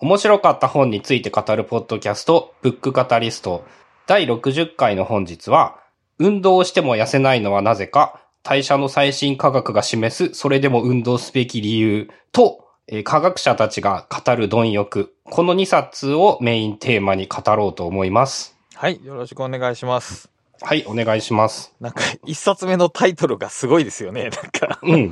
[0.00, 3.64] 面白かった本について語るポッドキャスト、ブックカタリスト、
[4.06, 5.80] 第60回の本日は、
[6.20, 15.14] 運動をしても痩せないのはなぜか、代謝の最新科学が示す、それでも運動すべき理由と、えー科学者たちが語る貪欲。
[15.24, 18.56] この2冊をメインテーマに語ろうと思います。
[18.74, 20.30] はい、よろしくお願いします。
[20.60, 21.74] はい、お願いします。
[21.80, 24.78] なんか、一冊目のタイトルがすごいですよね、なんか。
[24.82, 25.10] うん。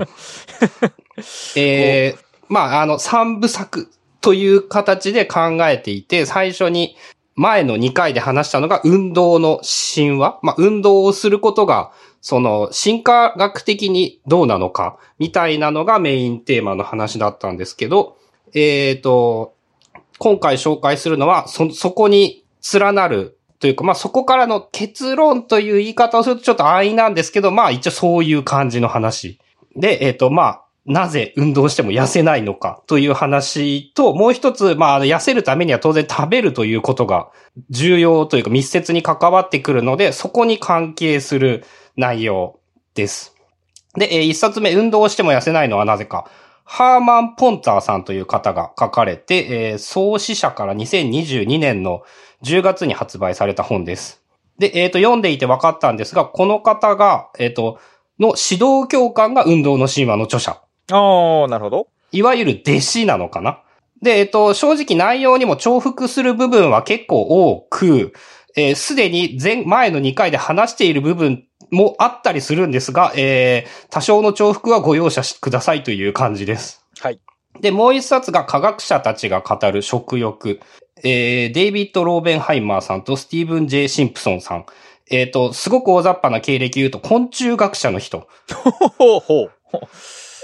[1.61, 2.18] えー、
[2.48, 3.91] まあ、あの、三部作
[4.27, 6.96] という形で考えていて、最初に
[7.36, 9.61] 前の2回で話したのが運動の
[9.94, 10.40] 神話。
[10.43, 18.17] まあ、運動をすることが、その、進化学的にどうなのか、みたいなのがメインテーマの話だったんですけど、
[18.53, 19.54] えっ、と、
[20.18, 29.39] 今回紹介するのは、そ、そこに連なるというか、まあ、そこからの結論という言い方をするとちょっと安易なんですけど、まあ、一応そういう感じの話。
[29.76, 37.28] で、えっ、と、まあ、なぜ運動しても痩せないのかという話と、もう一つ、まあ、痩せるためには当然食べるということが
[37.70, 41.64] 重要というか密接に関わってくるので、そこに関係する
[41.97, 42.61] 内容
[42.95, 43.34] です。
[43.95, 46.31] で、一冊目、運動しても痩せないのはなぜか。
[46.64, 52.03] ハーマン・ポンターさんという方が書かれて、えー創始者から2022年の
[52.42, 54.23] 10月に発売された本です。
[54.59, 57.79] で、えっ、と、読んでいて分かったんですが、この方が、えっ、と、
[58.19, 60.61] の指導教官が運動の神話の著者。
[60.92, 61.89] ああ、なるほど。
[62.12, 63.62] いわゆる弟子なのかな？
[64.03, 68.12] で、えっと、正直内容にも重複する部分は結構多く、
[68.56, 76.84] えーすでに前、前の2回で話している部分もあったりするんですが、えー多少の重複はご容赦くださいという感じです。
[77.01, 77.20] はい。
[77.61, 80.61] で、もう一冊が科学者たちが語る食欲。
[81.03, 84.67] えーデイビッド・ローベンハイマーさんとスティーブン・ジェイ・シンプソンさん。
[85.11, 88.27] えっ、と、すごく大雑把な経歴言うと、昆虫学者の人。
[88.98, 89.51] ほうほう。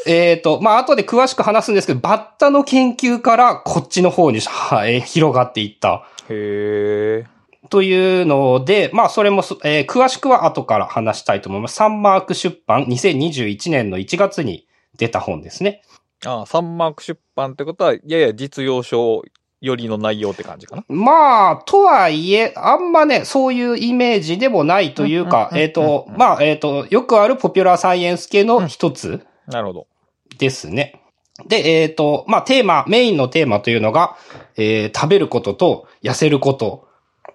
[0.06, 6.06] えっ、と、まあ、後で詳しく話すんですけど、バッタの研究からこっちの方に、はえー広がっていった。
[6.28, 7.26] へえ。
[7.70, 11.74] というので、まあ、それもそ、えー詳しくは後から話したいと思います。
[11.74, 15.82] サンマーク出版2021年の1月に出た本ですね。
[16.24, 19.22] ああ、サンマーク出版ってことは、やや実用書
[19.62, 20.84] よりの内容って感じかな。
[20.88, 29.24] まあ、とはいえ、あんまね、そういうイメージでもないというか、えっ、と、まあ、えっ、と、よくあるポピュラーサイエンス系の一つ。
[29.46, 29.86] なるほど。
[30.38, 31.02] ですね。
[31.46, 34.16] で、えっ、と、まあ、テーマ、メインのテーマというのが、
[34.56, 36.86] えー食べることと痩せること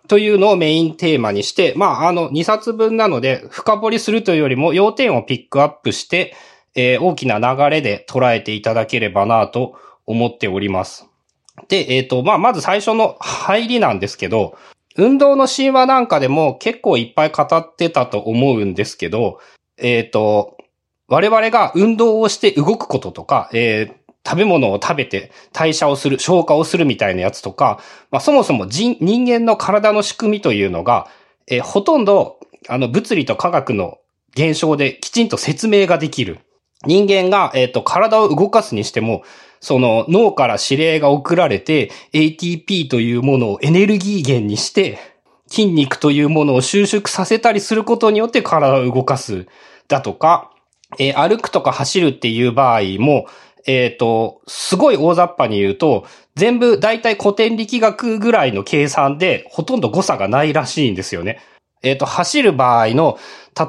[0.08, 6.36] というのをメインテーマにして、まあ、あの、2冊分なので、深掘りするというよりも、要点をピックアップして、
[6.76, 9.76] えー大きな流れで捉えていただければなと
[10.06, 11.08] 思っております。
[11.68, 14.58] で、えっ、と、まあ、まず最初の入りなんですけど、
[14.96, 19.40] 運動の神話なんかでも結構いっぱい語ってたと思うんですけど、
[19.78, 20.57] えっ、と、
[21.08, 27.80] 我々が運動をして動くこととか、えー食べ物を食べて代謝をする、消化をするみたいなやつとか、
[28.12, 31.08] まあ、そもそも人人間の体の仕組みというのが、
[31.48, 34.00] えーほとんど、あの、物理と科学の
[34.32, 36.40] 現象できちんと説明ができる。
[36.86, 39.24] 人間が、えっ、と、体を動かすにしても、
[39.62, 45.00] その脳から指令が送られて、ATP というものをエネルギー源にして、
[45.48, 49.48] 筋肉というものを収縮させたりすることによって体を動かす。
[49.88, 50.52] だとか、
[51.00, 53.28] えー歩くとか走るっていう場合も、
[53.68, 56.06] えっ、と、すごい大雑把に言うと、
[56.36, 61.40] 全部大体古典力学ぐらいの計算でほとんど誤差がないらしいんですよね。
[61.84, 63.18] えっ、と、走る場合の、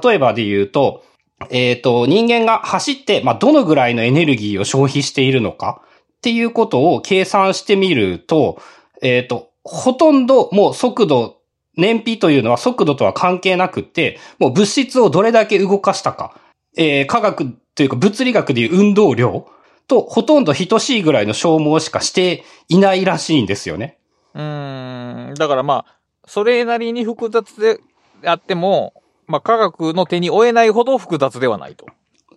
[0.02, 1.02] 例えばで言うと、
[1.50, 5.82] えっ、と、人間が走って、まあ、どのぐらいのエネルギーを消費しているのか
[6.18, 8.60] っていうことを計算してみると、
[9.02, 11.38] えっ、と、ほとんどもう速度、
[11.76, 16.34] 燃費というのは速度とは関係なくって、もう物質をどれだけ動かしたか、
[16.78, 19.46] えー科学というか物理学でいう運動量
[19.86, 23.98] とほとんど等しいぐらいの消耗しかしていないらしいんですよね。
[24.34, 25.34] うーん。
[25.34, 27.80] だからまあ、それなりに複雑で
[28.24, 28.94] あっても、
[29.26, 31.86] まあ科学の手に負えないほど複雑ではないと。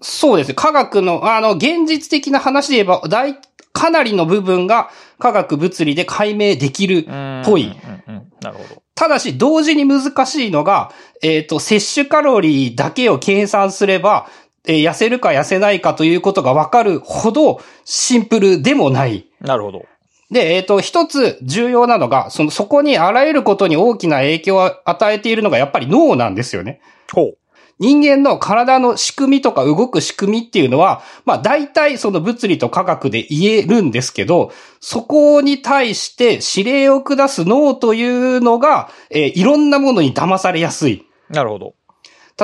[0.01, 0.53] そうですね。
[0.56, 3.40] 科学の、あの、現実的な話で言えば、大、
[3.73, 4.89] かなりの部分が
[5.19, 7.03] 科学物理で解明できる
[7.45, 7.68] ぽい。
[8.07, 8.33] うんうんうん。
[8.41, 8.81] なるほど。
[8.95, 10.91] ただし、同時に難しいのが、
[11.21, 14.27] えっ、と、摂取カロリーだけを計算すれば、
[14.68, 19.25] えー痩せるか痩せないかということがわかるほどシンプルでもない。
[19.39, 19.85] なるほど。
[20.29, 26.79] で、えっ、と、一つ重要なのが、その、そこにあらゆることに大きな影響を与えているのがやっぱり脳なんですよね。
[27.12, 27.38] ほう。
[27.79, 41.06] 人間の体の仕組みとか動く仕組みっていうのは、まあ大体その物理と科学で言えるんですけど、そこに対して指令を下す脳というのが、えーいろんなものに騙されやすい。
[41.29, 41.75] なるほど。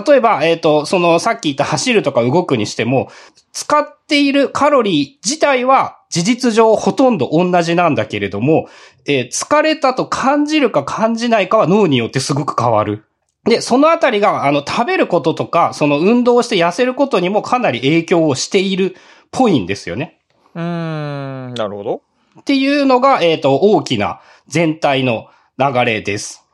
[0.06, 3.10] 例えば、えっ、と、そのさっき言った走るとか動くにしても、
[3.52, 8.68] 使っているカロリー自体は事実上ほとんど同じなんだけれども、
[9.06, 13.06] えー疲れたと感じるか感じないかは脳によってすごく変わる。
[13.48, 19.00] で、そのあたりが、あの、食べることとか、その運動をして痩せることにもかなり影響をしているっ
[19.32, 20.20] ぽいんですよね。
[20.54, 22.02] うーん、なるほど。
[22.40, 25.28] っていうのが、えっ、と、大きな全体の
[25.58, 26.46] 流れです。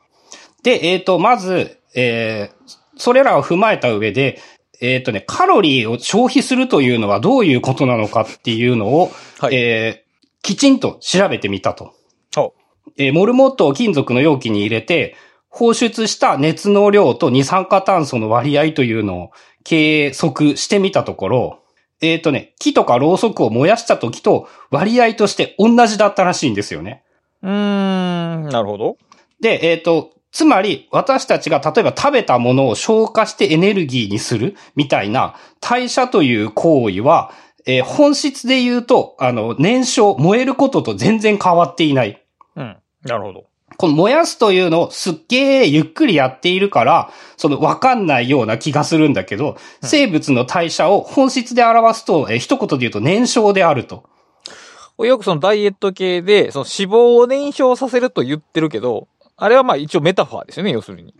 [0.62, 4.40] で、えっ、と、まず、えーそれらを踏まえた上で、
[4.80, 10.04] えっ、とね、カロリーを消費するというのはどういうことなのかっていうのを、はいえー
[10.44, 11.94] きちんと調べてみたと。
[12.36, 12.54] ほ
[12.98, 15.16] えーモルモットを金属の容器に入れて、
[15.54, 19.32] 放出した熱の量と二酸化炭素の割合というのを
[19.64, 21.60] 計測してみたところ、
[22.02, 27.04] えっ、とね、木とかろうそくを燃やした時と割合として同じだったらしいんですよね。
[27.44, 27.48] う。
[27.48, 28.98] うーん、なるほど。
[29.42, 37.32] で、えっ、と、つまり私たちが例えば食べたものを消化してエネルギーにするみたいな代謝という行為は、
[37.68, 42.26] えー本質で言うと、あの、燃焼、燃えることと全然変わっていない。
[42.56, 43.53] うん、なるほど。
[43.78, 54.04] この燃やすというのをすっげーゆっくりやっているから、そのわかんないような気がするんだけど、生物の代謝を本質で表すと、えー一言で言うと燃焼であると。
[55.00, 59.08] よくそのダイエット系で、その脂肪を燃焼させると言ってるけど、
[59.44, 61.14] あれはまあ一応メタファーですよね、要するに。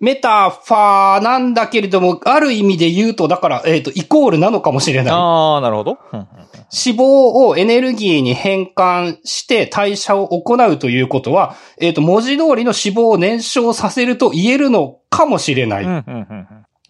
[0.00, 5.14] メタファーなんだけれども、ある意味で言うと、だから、えっ、と、イコールなのかもしれない。
[5.14, 5.98] ああ、なるほど。
[6.12, 16.04] 脂肪をエネルギーに変換して代謝を行うということは、えっ、と、文字通りの脂肪を燃焼させると言えるのかもしれない。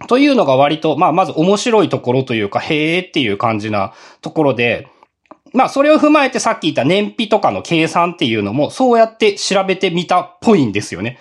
[0.07, 4.87] というのが割と、まあ、まず面白いところというか、へーっていう感じなところで、
[5.57, 11.19] まあ、それを踏まえてさっき言った燃費とかの計算っていうのも、そうやって調べてみたっぽいんですよね。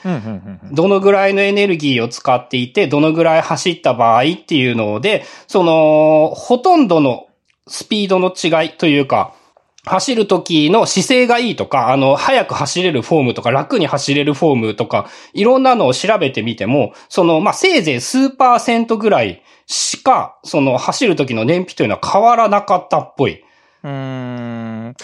[0.73, 7.27] どのぐらいのエネルギーを使っていて、どのぐらい走った場合っていうので、その、ほとんどの
[7.67, 9.33] スピードの違いというか、
[9.85, 23.44] 走る時の姿勢がいいとか、あの、速く走れるフォームとか、楽に走れるフォームとか、いろんなのを調べてみても、その、まあ、せいぜい数パーセントぐらいしか、その、走る時の燃費というのは変わらなかったっぽい。
[23.85, 23.91] うー
[24.89, 24.95] ん。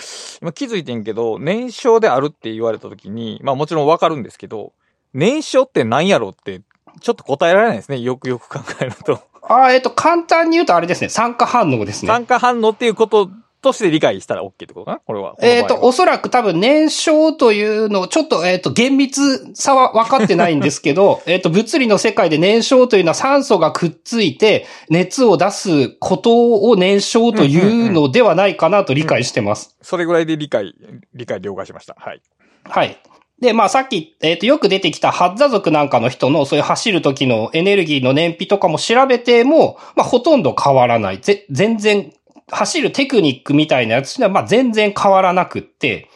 [0.42, 4.74] 今気づいてんけど、燃焼であるって言われた時に、まあもちろんわかるんですけど、
[5.14, 6.62] 燃焼って何やろって、
[7.00, 8.00] ちょっと答えられないですね。
[8.00, 9.22] よくよく考えると。
[9.44, 12.08] ああ、えっと、簡単に言うとあれですね、酸化反応ですね。
[12.08, 13.30] 酸化反応っていうこと
[13.62, 15.00] として理解したら OK ってことかな？
[15.00, 15.36] これは。
[15.40, 29.78] えっ、と、おそらく多分燃焼というの、ちょっと、えっ、と、厳密さは分かってないんですけど、 えっと、物理の世界で燃焼というのは酸素がくっついて熱を出すことを燃焼というのではないかなと理解してます。
[29.82, 30.74] それぐらいで理解、
[31.14, 31.96] 理解了解しました。
[32.00, 32.22] はい。
[32.64, 32.98] はい。
[33.42, 41.20] で、まあさっき、えっ、と、よく出てきたハッザ族なんかの人のそういう走る時のエネルギーの燃費とかも調べても、まあほとんど変わらない。
[41.20, 42.14] ぜ、全然、
[42.52, 46.10] 走るテクニックみたいなやつには、まあ全然変わらなくって、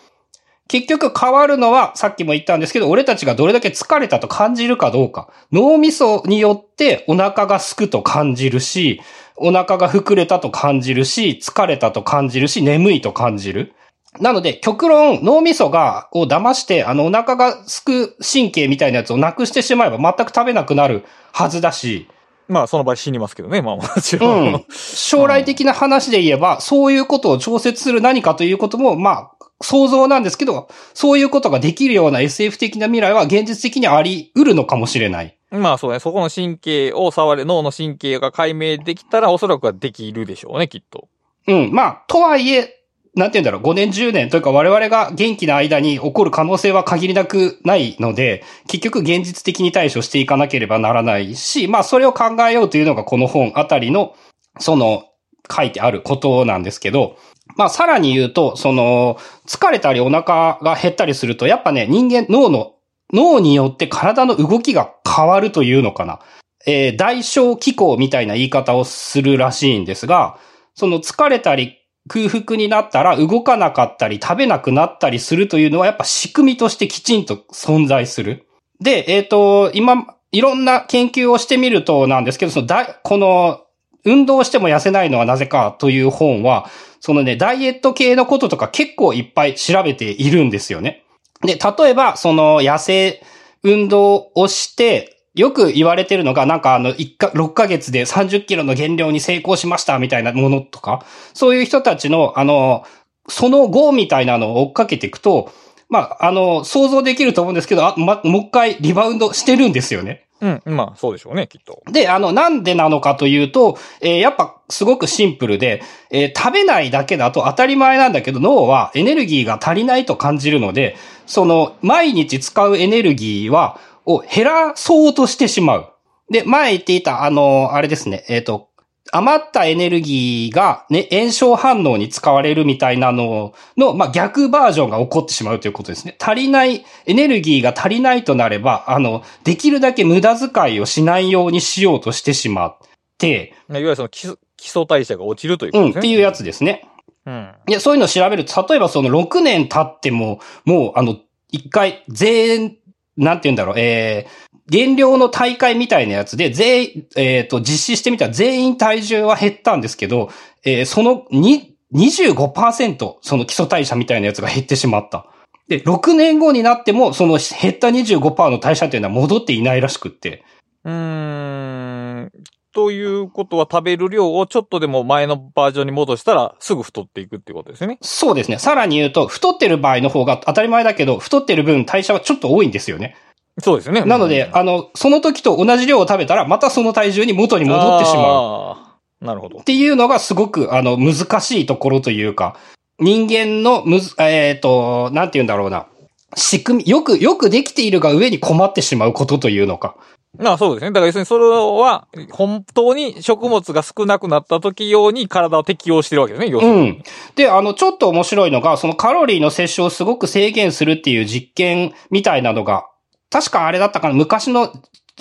[0.67, 5.29] 結局変わるのは、さっきも言ったんですけど、俺たちがどれだけ疲れたと感じるかどうか。
[5.51, 8.99] 脳みそによってお腹が空くと感じるし、
[9.37, 13.73] お腹が膨れたと感じるし、疲れたと感じるし、眠いと感じる。
[14.19, 21.03] なので、極論、脳みそが、を騙して、あの、お腹がすく神経みたいなやつをなくしてしまえば全く食べなくなる
[21.33, 22.07] はずだし、
[22.47, 23.61] まあその場合死にますけどね。
[23.61, 24.53] まあもちうろん。
[24.55, 24.65] ん。
[24.69, 29.31] 将来的な話で言えば、そういうことを調節する何かということも、まあ、
[29.61, 35.37] 想像なんですけど、そういうことができるような SF 的な未来は現実的にあり得るのかもしれない。
[35.51, 35.99] まあそうね。
[35.99, 41.07] そこの神経を触れ、脳の神経が解明できたらおそらくはできるでしょうね、きっと。
[41.47, 41.71] うん。
[41.71, 42.84] まあ、とはいえ、
[43.15, 54.15] なんて言うんだろう、5年、10年というか我々が元気な間に起こる可能性は限りなくないので、結局現実的に対処していかなければならないし、まあそれを考えようというのがこの本あたりの、
[54.59, 55.05] その、
[55.49, 57.17] 書いてあることなんですけど、
[57.55, 59.17] まあさらに言うと、その、
[59.47, 62.73] 疲れたりお腹が減ったりすると、やっぱね、人間、脳の、
[63.13, 66.19] 脳によって体の動きが変わるというのかな。
[66.67, 70.37] えー代償気候みたいな言い方をするらしいんですが、
[70.73, 78.45] その疲れたり空腹になったら動かなかったり食べなくなったりするというのはやっぱ仕組みとしてきちんと存在する。
[78.79, 83.61] で、えっ、と、今、いろんな研究をしてみるとなんですけど、そのだ、この、
[84.03, 86.69] 運動しても痩せないのはなぜかという本は、
[86.99, 91.03] そのね、ダイエット系のこととか結構いっぱい調べているんですよね。
[91.41, 93.23] で、例えば、その、痩せ、
[93.63, 102.83] 運動をして、よく言われてるのが、なんかあの、1か、6ヶ月で30キロの減量に成功しましたみたいなものとか、そういう人たちの、あの、
[103.27, 105.51] その後みたいなのを追っかけていくと、
[105.89, 110.25] まあ、あの、想像できると思うんですけど、あ、ま、もう一回リバウンドしてるんですよね。
[110.41, 110.61] うん。
[110.65, 111.81] まあ、そうでしょうね、きっと。
[111.91, 125.93] で、あの、なんでなのかというと、えーやっぱすごくシンプルで、えー食べないだけだと当たり前なんだけど、脳はエネルギーが足りないと感じるので、その、毎日使うエネルギーは、を減らそうとしてしまう。
[126.29, 128.69] で、前言っていた、あの、あれですね、えっ、と、
[129.11, 136.17] 余ったエネルギーがね、炎症反応に使われるみたいなのの、まあ、逆バージョンが起こってしまうということですね。
[136.19, 142.77] 足りない、エネルギーが足りないとなれば、あの、できるだけ無駄遣いをしないようにしようとしてしまっ
[143.19, 145.99] て、いわゆるその基礎基礎代謝が落ちるというこうん、とですね。
[145.99, 146.87] っていうやつですね。
[147.25, 147.53] うん。
[147.67, 151.17] いや、そういうのを調べると、例えばその6年経っても、もうあの、
[151.51, 152.77] 一回、全、
[153.17, 160.29] なんて言うんだろう、えー、減量の大会みたいなやつで、全、えっ、と、実施してみたら全員体重は減ったんですけど、
[160.63, 165.27] えーその2 25%、その基礎代謝みたいなやつが減ってしまった。
[165.67, 170.43] で、6年後になっても、その減った25%の代謝っていうのは戻っていないらしくって。
[170.83, 172.31] うーん。
[172.75, 177.97] ということは食べる量をちょっとでも前のバージョンに戻したらすぐ太っていくっていうことですよね。
[178.01, 178.59] そうですね。
[178.59, 183.15] さらに言うと、太ってる場合の方が当たり前だけど、太ってる分代謝はちょっと多いんですよね。
[183.59, 184.03] そうですよね。
[184.03, 188.73] なので、あの、その時と同じ量を食べたら、またその体重に元に戻ってしま
[189.21, 189.25] う。
[189.25, 189.63] なるほどっ。
[189.63, 192.57] ていうのがすごく、あの、難しいところというか、
[192.99, 195.87] 人間のむず、えっ、と、なんて言うんだろうな。
[196.35, 199.95] 仕組み、よく、よくできているが上に困ってしまうことというのか。
[200.39, 200.89] まあそうですね。
[200.89, 206.77] だから要するにそれは、本当に食物が少なくなった時用に体を適応してるわけですね、要するに。
[206.77, 207.03] うん。
[207.35, 212.87] で、あの、ちょっと面白いのが、そのカロリーの摂取をすごく制限するっていう実験みたいなのが、
[213.29, 214.71] 確かあれだったかな、昔の、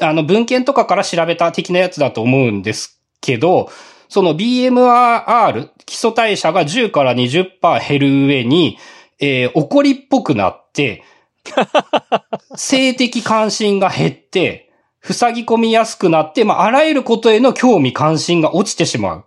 [0.01, 3.71] あの、文献とかから調べた的なやつだと思うんですけど、
[4.09, 8.79] その BMR、基礎代謝が10から20%減る上に、
[9.21, 11.03] えー怒りっぽくなって、
[12.57, 14.64] 性的関心が減って、
[15.13, 19.25] 塞ぎ込みやすくなって、まあ、あらゆることへの興味関心が落ちてしまう。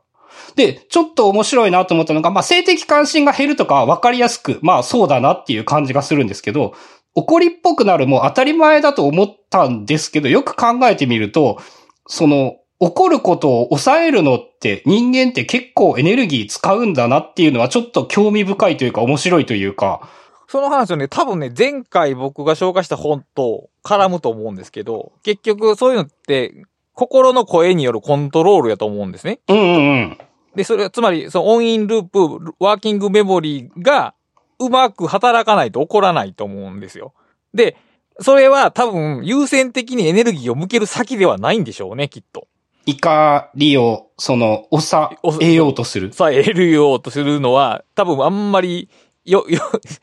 [0.56, 6.74] で、ちょっと面白いなと思ったのが、まあ、性的関心が減るとかは分かりやすく、まあ、そうだなっていう感じがするんですけど、
[7.14, 11.60] 怒りっぽくなるも当たり前だと思ったんですけど、よく考えてみると、
[12.08, 20.08] その、怒ることを抑えるのって人間って結構エネルギー使うんだなっていうのはちょっと興味深いというか面白いというか、
[20.48, 26.64] その話をね、多分ね、前回僕が紹介した本と絡むと思うんですけど、結局そういうのって、
[26.94, 29.40] 心の声によるコントロールやと思うんですね。
[29.50, 30.18] うんうんうん。
[30.56, 34.16] で、それは、つまり、そのオンインループ、ワーキングメモリーが、
[34.58, 37.14] うまく働かないと起こらないと思うんですよ。
[37.54, 37.78] で、
[38.20, 42.48] それは多分、優先的にエネルギーを向ける先ではないんでしょうね、きっと。
[42.88, 45.12] 怒りを、その、抑
[45.42, 46.12] えようとする。
[46.14, 48.90] さえ得るようとするのは、多分あんまり、
[49.26, 50.00] よ、よ、せ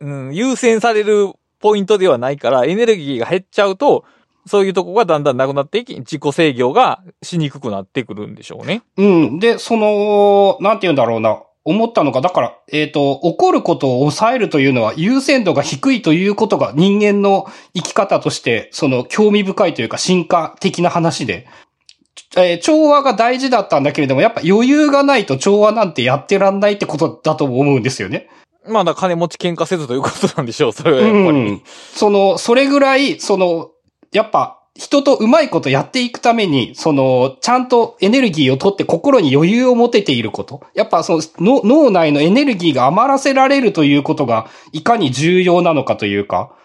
[0.00, 4.04] うん、優先されるポイントではないから、エネルギーが減っちゃうと、
[4.46, 8.82] そういうとこがだんだんなくなっていき、自己制御がしにくくなってくるんでしょうね。
[8.96, 9.38] うん。
[9.38, 11.42] で、その、なんて言うんだろうな。
[11.66, 21.46] 思ったのが、だから、えっ、と、怒ることを抑えるというのは優先度が低いということが人間の生き方として、その興味深いというか進化的な話で、
[22.36, 28.28] えー調和が大事だったんだけれども、やっぱ余裕がないと調和なんてやってらんないってことだと思うんですよね。
[28.66, 31.38] まあ、だ金持ち喧嘩せずということなんでしょう、それはやっぱり。
[31.38, 31.62] うん。
[31.94, 33.70] その、それぐらい、その、
[34.12, 40.62] やっぱ、人とうまいことやっていくために、その、ちゃんとエネルギーを取って心に余裕を持てていること。
[40.74, 46.56] やっぱその、の脳内のエネルギーが余らせられるということが、いかに重要なのかというか。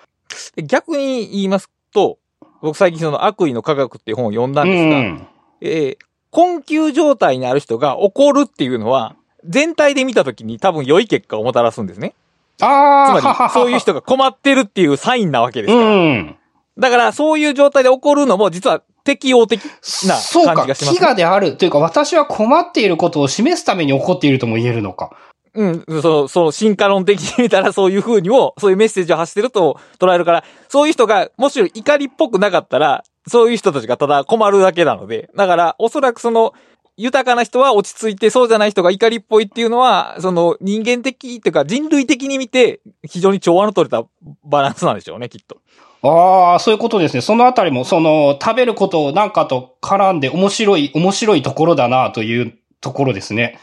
[0.56, 2.18] で逆に言いますと、
[2.62, 5.27] 僕最近その悪意の科学っていう本を読んだんですが、うん。
[5.62, 9.15] えー困窮状態にある人が怒るっていうのは、
[9.46, 12.13] 全体で見たときに多分良い結果をもたらすんですね。
[12.58, 15.88] つああ、まり、そういう人が困ってるっていうサインなわけですから。
[15.88, 16.36] うん。
[16.77, 19.63] だから、そういう状態で起こるのも、実は適応的
[20.08, 25.12] なそうか、感じがします、飢餓であるというか、私は困っていることを示すために起こっているとも言えるのか。
[25.55, 36.53] うん、そう、そう、進化論的に見たらそういう風にも、そういうメッセージを発してると捉えるから、そういう人が、もしろ怒りっぽくなかったら、そういう人たちがただ困るだけなので、だから、おそらくその、
[37.00, 44.06] 豊かな人は落ち着いて、そうじゃない人が怒りっぽいっていうのは、その人間的っていうか人類的に見て、非常に調和の取れた
[44.44, 45.58] バランスなんでしょうね、きっと。
[46.01, 47.22] ああ、そういうことですね。
[47.22, 53.60] そのあたりも、その、食べることなんかと絡んで面白い、面白いところだなというところですね。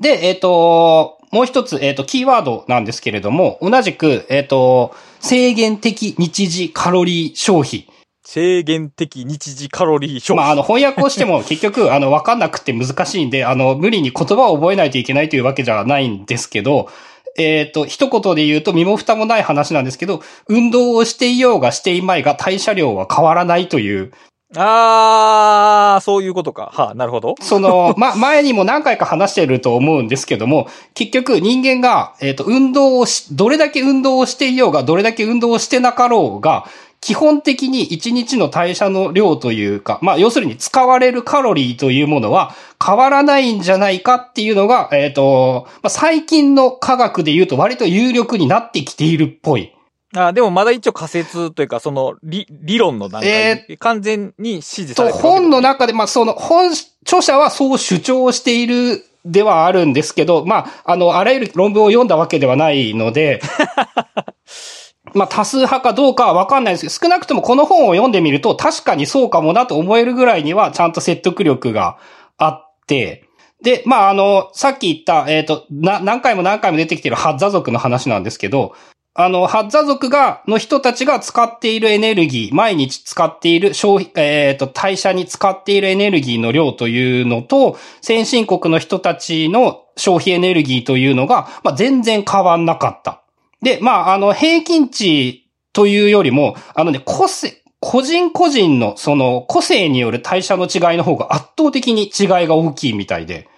[0.00, 7.86] で、えっ、と、もう一つ、えっ、と、キーワードなんですけれども、同じく、えっ、と、制限的日時カロリー消費。
[8.22, 10.44] 制限的日時カロリー消費。
[10.44, 16.88] まあ、あの、翻訳をしても 結局、あの、わかんなくて難しいんで、あの、無理に言葉を覚えないといけないというわけじゃないんですけど、
[17.38, 24.12] えっ、と、一言で言うと身も蓋もない話なんですけど、運動をしていようがしていまいが代謝量は変わらないという、
[24.56, 26.72] あー、そういうことか。
[26.74, 27.36] はあ、なるほど。
[27.40, 36.66] その、ま、前にも何回か話してると思うんですけども、結局人間が、えっ、と、運動をし、どれだけ運動をしていようが、どれだけ運動をしてなかろうが、
[37.00, 42.54] 基本的に1日の代謝の量というか、まあ、要するに使われるカロリーというものは
[42.84, 49.72] 変わらないんじゃないかっていうのが、えっ、と、まあ、最近の科学で言うと割と有力になってきているっぽい。
[50.16, 63.40] あでもまだ一応仮説というか、その理、理論の段階で完全に支持さと、れてるわけ本の中で、まあ、その、本、著者はそう主張しているではあるんですけど、まあ、あの、あらゆる論文を読んだわけではないので、
[65.14, 71.98] まあ、多数派かどうかはわかんないですけど、少なくともこの本を読んでみると、確かにそうかもなと思えるぐらいには、ちゃんと説得力が
[72.38, 73.24] あって、
[73.62, 78.74] で、まあ、あの、さっき言った、えっ、と、な、何回も何回も出てきてるハッザ族の話なんですけど、
[79.12, 93.19] あの、ハッザ族が、の人たちが使っているエネルギー、毎日使っている消費、えっ、と、代謝に使っているエネルギーの量というのと、先進国の人たちの消費エネルギーというのが、まあ、全然変わんなかった。
[93.62, 103.48] で、まあ、あの、平均値というよりも、あのね、個性、個人個人の、その、個性による代謝の違いの方が圧倒的に違いが大きいみたいで。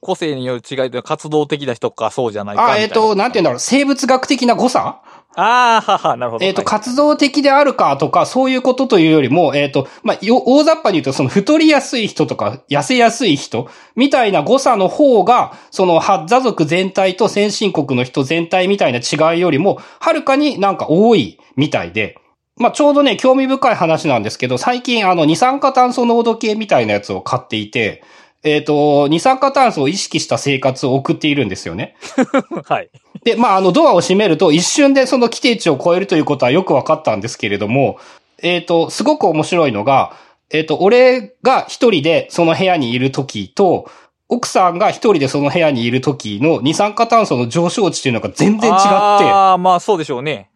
[0.00, 2.84] 個性による違いというのは活動的な人かそうじゃないかみあ、たいな。
[2.84, 5.00] えっ、と、なんて言うんだろう、生物学的な誤差
[5.42, 6.44] あー、はは、なるほど。
[6.44, 22.18] えっ、と、はい活動的であるかとか、そういうことというよりも、えっ、と、まあ、よ大雑把に言うと、その太りやすい人とか、痩せやすい人、みたいな誤差の方が、その、ハッザ族全体と先進国の人全体みたいな違いよりも、はるかになんか多いみたいで、
[22.56, 28.04] まあ、ちょうどね、興味深い話なんですけど、最近、あの、二酸化炭素濃度計みたいなやつを買っていて、
[28.42, 31.96] えっ、と、二酸化炭素を意識した生活を送っているんですよね。
[32.64, 32.90] はい。
[33.24, 37.98] で、まあ、あの、ドアを閉めると一瞬でその規定値を超えるということはよく分かったんですけれども、
[38.42, 40.12] えっ、と、すごく面白いのが、
[40.50, 43.90] えっ、と、俺が一人でその部屋にいる時と、
[44.28, 50.50] 奥さんが一人でその部屋にいる時の二酸化炭素の上昇値というのが全然違って、あー、まあそうでしょうね。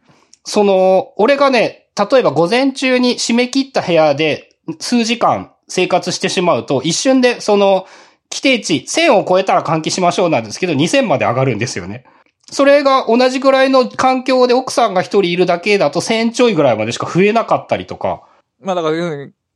[0.45, 7.87] その、俺がね、例えば午前中に締め切った部屋で数時間生活してしまうと、一瞬でその、
[8.33, 12.05] 規定値、1000を超えたら換気しましょうなんですけど、2000まで上がるんですよね。
[12.51, 18.23] それが同じぐらいの環境で奥さんが一人いるだけだと1000ちょいぐらいまでしか増えなかったりとか。
[18.61, 18.97] まあだから、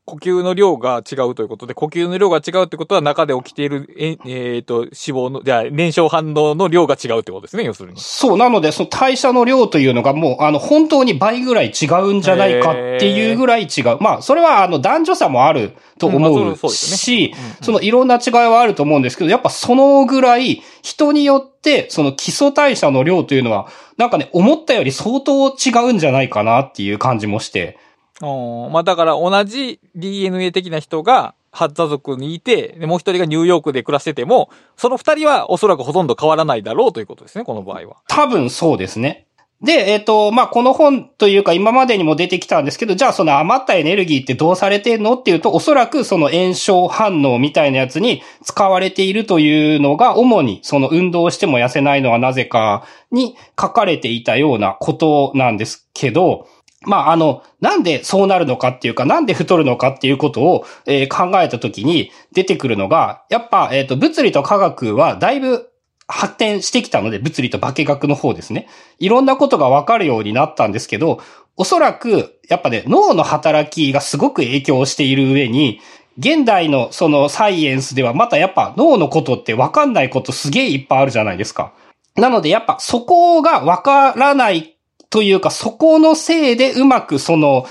[0.08, 8.00] 呼吸の量が違うということで、呼吸の量が違うってことは中で起きている、え、えーと、脂肪の、じゃあ、燃焼反応の量が違うってことですね、要するに。
[8.00, 13.98] そう、なのでその代謝の量というのがもう、あの、本当に倍ぐらい違うんじゃないかっていうぐらい違う。
[14.00, 23.68] まあ、それはあの、男女差もあると思うしそのいろんな違いはあると思うんですけど、やっぱそのぐらい人によってその基礎代謝の量というのは、
[23.98, 27.76] なんかね、思ったより相当違うんじゃないかなっていう感じもして。
[28.20, 37.96] うんまあだから同じ DNA 的な人が、ハッザ族にいて、もう一人がニューヨークで暮らしてても、その二人はおそらくほとんど変わらないだろうということですね、この場合は。
[38.06, 39.26] 多分そうですね。
[39.60, 56.46] で、えっ、と、まあ、この本というか今までにも出てきたんですけど、じゃあその余ったエネルギーってどうされてんのっていうと、おそらくその炎症反応みたいなやつに使われているというのが、主にその運動しても痩せないのはなぜかに書かれていたようなことなんですけど、
[56.86, 65.70] まあ、あの、なんでそうなるのかっていうか、なんで太るのかっていうことを、えー考えたときに出てくるのが、やっぱ、えっ、と、物理と科学はだいぶ
[66.06, 68.68] 発展してきたので、物理と化学の方ですね。
[68.98, 71.20] いろんなことがわかるようになったんですけど、
[71.56, 75.80] おそらく、やっぱね、脳の働きがすごく影響している上に、
[76.18, 81.72] 現代のそのサイエンスではまたやっぱ脳のことってわかんないことすげえいっぱいあるじゃないですか。
[82.16, 84.77] なのでやっぱそこがわからない
[85.10, 87.66] というか、そこのせいでうまくその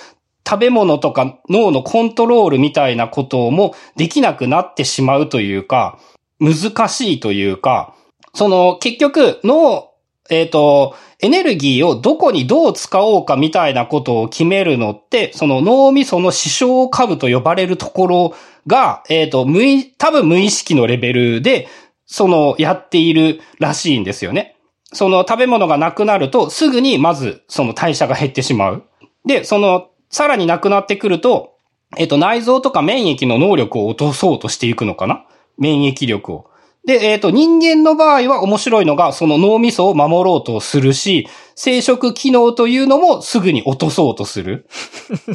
[0.47, 5.99] 食べ物とか脳のコントロールみたいなこともできなくなってしまうというか、
[6.39, 7.95] 難しいというか、
[8.33, 9.91] その結局脳、
[10.29, 18.33] えっ、と、エネルギーをどこにどう使おうかみたいなことを決めるのって、その脳みその視床下部と呼ばれるところ
[18.67, 21.67] が、えっ、と、無意、多分無意識のレベルで、
[22.05, 24.56] その、やっているらしいんですよね。
[24.93, 28.83] その食べ物がなくなると、すぐにまずその代謝が減ってしまう。
[29.25, 31.55] で、その、さらになくなってくると、
[31.97, 35.25] えっと、内臓とか免疫の能力を落とそうとしていくのかな？
[35.57, 36.49] 免疫力を。
[36.85, 44.67] で、えっと、人間の場合は面白いのが、その脳みそを守ろうとするし、生殖機能というのもすぐに落とそうとする。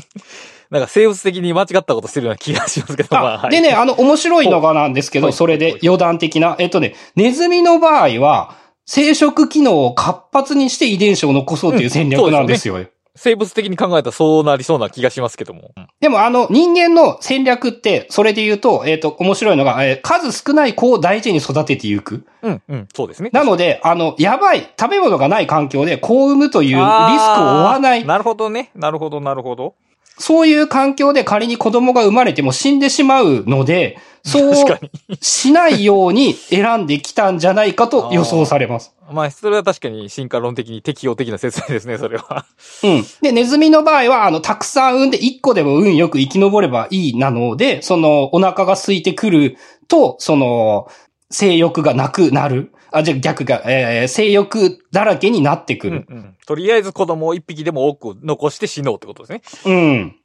[0.70, 3.50] なんか生物的に間違ったことしてるような気がしますけど、まあ、はい。
[3.50, 6.56] でね、あの、面白いのがなんですけど、はいそれで余談的な。
[6.58, 12.78] えっとね、ネズミの場合は、生殖機能を活発にして遺伝子を残そうという戦略なんですよ。
[13.14, 15.72] 生物的に考えたらそうなりそうな気がしますけども。
[16.00, 22.24] でもあの人間の戦略って、それで言うと、えっ、と、面白いのが、えー数少ない子を大事に育てていく。
[22.42, 23.30] うん、うん、そうですね。
[23.32, 28.04] なので、あの、やばい、食べ物がない環境で子を産むというリスクを負わない。
[28.06, 28.70] なるほどね。
[28.74, 29.74] なるほど、なるほど。
[30.18, 34.78] そういう環境で仮に子供が生まれても死んでしまうので、そう。
[35.20, 38.94] しないように選んできたんじゃないかと予想されます。
[39.10, 42.46] まあ、それは確かに進化論的に適応的な説明ですね、それは。
[42.84, 43.04] うん。
[43.20, 49.56] で、ネズミの場合は、あの、たくさん産んで1個でも運よく生き延ればいいなので、その、お腹が空いてくる
[49.88, 50.88] と、その、
[51.30, 52.72] 性欲がなくなる。
[52.92, 56.06] あ、じゃあ逆が、えー性欲だらけになってくうん、る。
[56.08, 56.36] うん。
[56.46, 59.42] とりあえず子供を一匹でも多く残して死のうってことですね。
[59.64, 60.16] うん。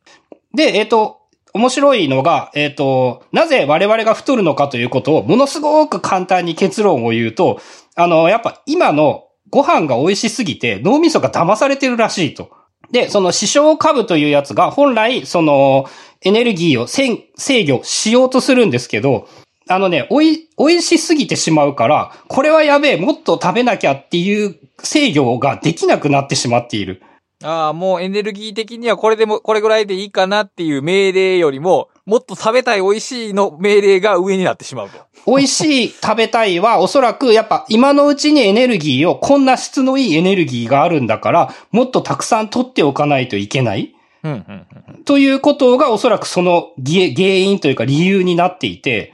[0.54, 1.22] で、えっ、と、
[1.54, 7.60] 面白いのが、えっ、と、なぜ我々が太るのかということを、ものすごく簡単に結論を言うと、
[7.96, 12.52] あの、やっぱ今のご飯が美味しすぎて脳みそが騙されてるらしいと。
[12.92, 15.86] で、その視床下部というやつが本来、その
[16.22, 19.28] エネルギーを制制御しようとするんですけど、
[19.68, 27.02] あのね、おい、美味しすぎてしまうから、これはやべえ、もっと食べなきゃっていう制御ができなくなってしまっている。
[27.44, 34.98] ああ、もうエネルギー的にはこれでも、これぐらいでいいかなっていう命令よりも、もっと食べたい美味しいの命令が上になってしまうと。
[35.28, 43.94] 美味しい食べたいはおそらくやっぱ今のうちにエネルギーを、こんな質のいいエネルギーがあるんだから、もっとたくさん取っておかないといけない。
[44.24, 45.04] うん、うん、うん。
[45.04, 49.14] ということがおそらくその原原因というか理由になっていて、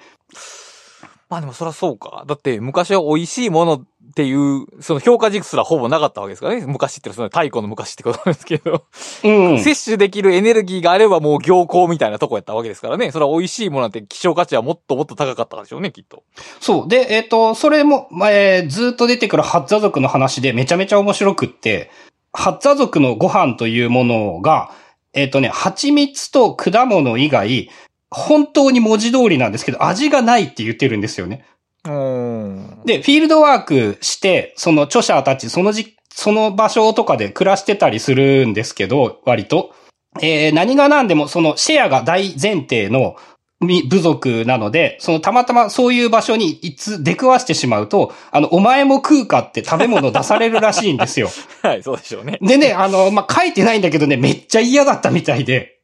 [1.34, 2.26] まあでもそりゃそうか。
[2.28, 3.82] だって昔は美味しいものっ
[4.16, 6.64] ていう、その評価軸すらほぼなかったわけですからね。
[6.68, 8.86] 昔ってその太古の昔ってことなんですけど。
[9.24, 9.60] うん。
[9.60, 13.10] 摂取できるエネルギーがあればもう行幸みたいなとこやったわけですからね。
[13.10, 16.22] それは美味しいものなんて希少価値はもっともっと高かったでしょうね、きっと。
[16.60, 16.88] そう。
[16.88, 21.90] で、えっ、と、それも、まあえーずっと出てくるハッザ族の話でめちゃめちゃ面白くって、
[22.32, 24.70] ハッザ族のご飯というものが、
[25.14, 27.72] えっ、とね、蜂蜜と果物以外、
[28.14, 31.46] 本当に文字通りなんですけど、味がないって言ってるんですよね。
[31.86, 32.82] うーん。
[32.86, 39.74] で、フィールドワークして、その著者たち、そのじ、その場所とかで暮らしてたりするんですけど、割と。
[40.22, 43.16] えー何が何でも、そのシェアが大前提の
[43.64, 51.30] み部族なので、そのたまたまそういう場所にいつ出くわしてしまうと、あの、お前も食うかって食べ物出されるらしいんですよ。
[51.64, 52.38] はい、そうでしょうね。
[52.42, 55.80] でね、あの、まあ、書いてないんだけどね、めっちゃ嫌だったみたいで。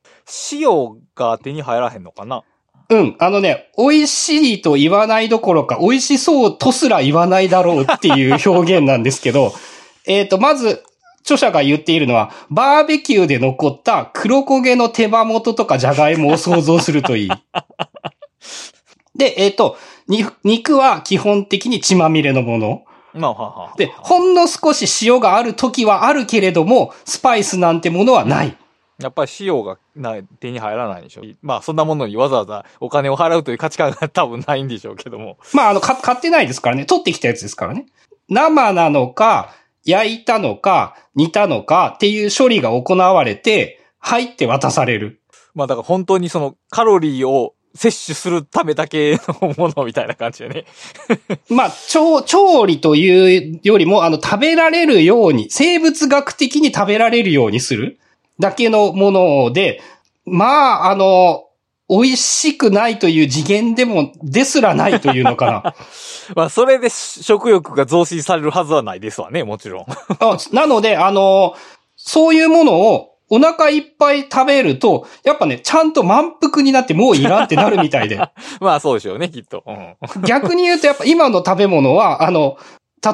[0.51, 0.69] 塩
[1.19, 2.43] が手に入らへんのかな？
[2.89, 3.15] うん。
[3.19, 9.53] あのね、美味しいと言わないどころか、美味しそうとすら言わないだろうっていう表現なんですけど、
[10.07, 10.83] えっと、まず、
[11.21, 17.29] 著者が言っているのは、バーベキューで残った黒焦げの手羽元とかじゃがいもを想像するといい。
[19.15, 19.77] で、えっ、と、
[20.07, 22.83] に肉は基本的に血まみれのもの。
[23.13, 23.77] まあ、はあはあ。
[23.77, 28.57] で、ほんの少し塩がある時はあるけれども、スパイスなんてものはない。
[29.01, 31.21] やっぱり塩がない手に入らないでしょ？
[31.41, 35.37] まあ、そんなものにわざわざお金を払うという価値観が多分ないんでしょうけども。
[35.53, 36.85] まあ、あの、か買ってないですからね。
[36.85, 37.85] 取ってきたやつですからね。
[38.27, 39.53] 生なのか、
[39.85, 45.21] 焼いたのか、煮たのかっていう処理が行われて、入って渡される。
[45.55, 50.65] まあ、だから本当にそのカロリーを摂取するためだけのものみたいな感じでね。
[51.49, 57.99] まあ、調、調理というよりも、あの、食べられるように、生物学的に食べられるようにする
[58.39, 59.81] だけのもので、
[60.25, 61.45] まあ、あの、
[61.89, 65.75] 美味しくないという次元でも、ですらないというのかな。
[66.35, 69.85] まあ、それで食欲が増進されるはずはないですわね、もちろん。
[70.19, 71.55] あなので、あの、
[71.95, 78.19] そういうものをお腹いっぱい食べると、やっぱね、ちゃんと満腹になってもういらんってなるみたいで。
[78.61, 79.63] まあ、そうでしょうね、きっと。
[79.65, 79.95] うん。
[80.23, 82.57] 逆に言うと、やっぱ今の食べ物は、あの、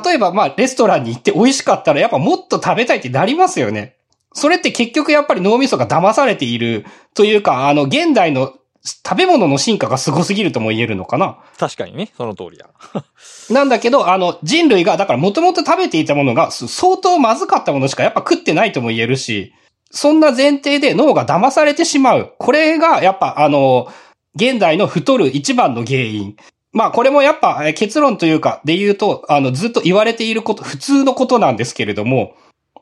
[0.03, 3.95] 例えばまあ、レストランに行って美味しかったら、やっぱもっと食べたいってなりますよね。
[4.36, 11.39] それって結局やっぱり脳みそが騙されているというか、あの、現代の食べ物の進化がすごすぎるとも言えるのかな。
[11.58, 12.67] 確かにね、その通りや。
[13.50, 19.54] なんだけど、あの、人類が、だから元々食べていたものが、す相当まずかったものしかやっぱ食ってないとも言えるし、
[19.89, 22.34] そんな前提で脳が騙されてしまう。
[22.38, 23.88] これが、やっぱ、あの、
[24.36, 26.36] 現代の太る一番の原因。
[26.74, 32.36] まあ、これもやっぱ、え結論というか、で言うと、あの、ずっと言われていること、普通のことなんですけれども、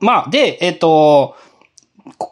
[0.03, 1.37] まあ、で、えっと、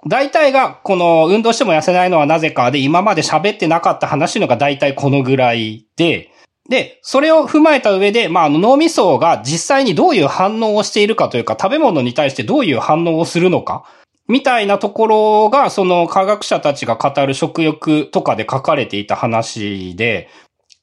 [0.05, 6.29] 大体が、この、運動しても痩せないのはなぜかで、今まで喋ってなかった話のが大体このぐらいで、
[6.69, 13.85] で、それを踏まえた上で、まあ、の脳みそが実際にどういう反応をしているかというか、食べ物に対してどういう反応をするのか、
[14.27, 20.27] みたいなところが、その科学者たちが語る食欲とかで書かれていた話で、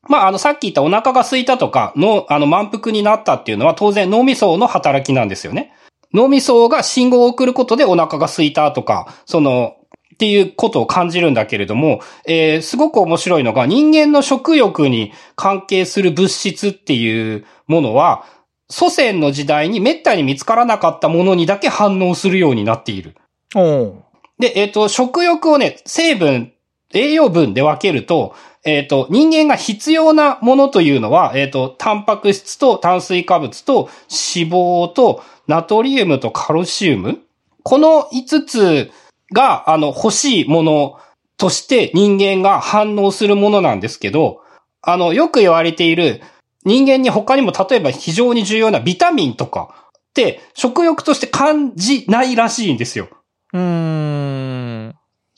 [0.09, 5.75] まあ、あの、さっき言ったお腹が空いたとか、の、あの、満腹になったっていうのは当然脳みその働きなんですよね。
[6.15, 9.75] 脳みそが信号を送ることでお腹が空いたとか、その、
[10.15, 18.25] っていうことを感じるんだけれども、えー、すごく面白いのが人間の食欲に関係する物質っていうものは、
[18.71, 23.15] 祖先の時代に滅多に見つからなかったものにだけ反応するようになっている。
[23.55, 24.03] お
[24.39, 26.53] で、えっ、と、食欲をね、成分、
[26.95, 33.89] 栄養分で分けると、えっ、と、人間が必要なものというのは、えっ、と、タンパク質と炭水化物と
[34.35, 37.21] 脂肪とナトリウムとカルシウム
[37.63, 38.91] この5つ
[39.33, 40.99] が、あの、欲しいもの
[41.37, 44.41] として人間が反応するものなんですけど、
[44.81, 46.23] あの、よく言われている
[46.65, 53.09] 人間に他にも例えば非常に重要なビタミンとかって食欲として感じないらしいんですよ。
[53.53, 54.38] うーん。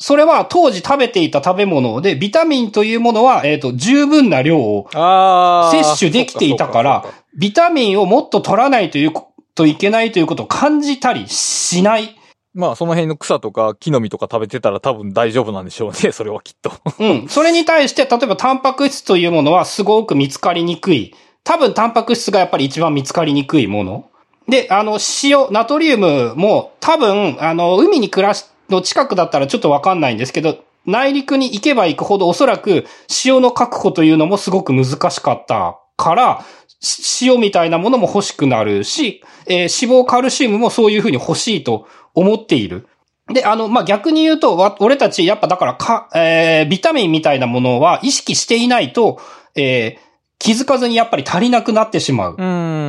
[0.01, 4.89] それは当時食べていた食べ物で、ビタミンというものは、えっ、と、十分な量を。
[4.91, 9.13] 摂取できていたからそっそっかビタミンをもっと取らないという
[9.55, 12.17] といけないということを感じたりしない。
[12.55, 16.11] まあ、その辺の草とか木の実とか食べてたら多分大丈夫なんでしょうね。
[16.13, 16.73] それはきっと。
[16.99, 17.29] うん。
[17.29, 21.15] それに対して、例えばタンパク質というものはすごく見つかりにくい。
[21.45, 24.07] 多分タンパク質がやっぱり一番見つかりにくいもの。
[24.49, 32.87] で、あの、塩、ナトリウムも多分、あの、海に暮らし、の近くだったらちょっとわかんないんですけど、内陸に行けば行くほどおそらく
[33.25, 36.45] 塩の確保というのもすごく難しかったから、
[36.81, 42.89] し塩みたいなものも欲しくなるし、えー脂肪カルシウムもそういうふうに欲しいと思っている。
[43.33, 49.21] で、あの、まあ、逆に言うと、わ俺たち、やっぱだからか、えービタミンみたいなものは意識していないと、
[49.55, 52.33] えー気づかずにやっぱり足りなくなってしまう。
[52.33, 52.43] うー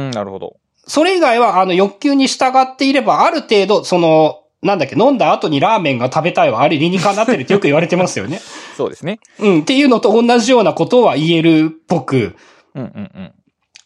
[0.08, 0.56] ん、なるほど。
[0.88, 8.40] それ以外は、あの、欲求に従っていれば、ある程度、その、なんだっけ、飲んだ後にラーメンが食べたいはあれ理にかなってるってよく言われてますよね。
[8.78, 9.20] そうですね。
[9.40, 12.36] うん、っていうのと同じようなことは言えるっぽく。
[12.76, 13.34] うんうんうん。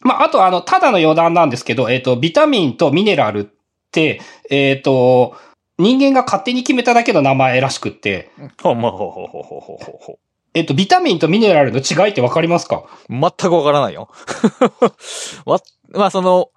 [0.00, 3.48] まあ、あと、あの、ただの余談なんですけど、えっ、と、ビタミンとミネラルっ
[3.90, 5.34] て、えっ、と、
[5.78, 8.30] 人間が勝手に決めただけの名前らしくって、
[8.62, 10.18] ほんまほうほうほうほうほうほうほ
[10.54, 12.84] えっ、と、ビタミンとミネラルの違いってわかりますか？
[13.08, 13.12] う。
[13.12, 14.08] 全くわからないよ。
[15.44, 15.60] わ、
[15.90, 16.50] まあその、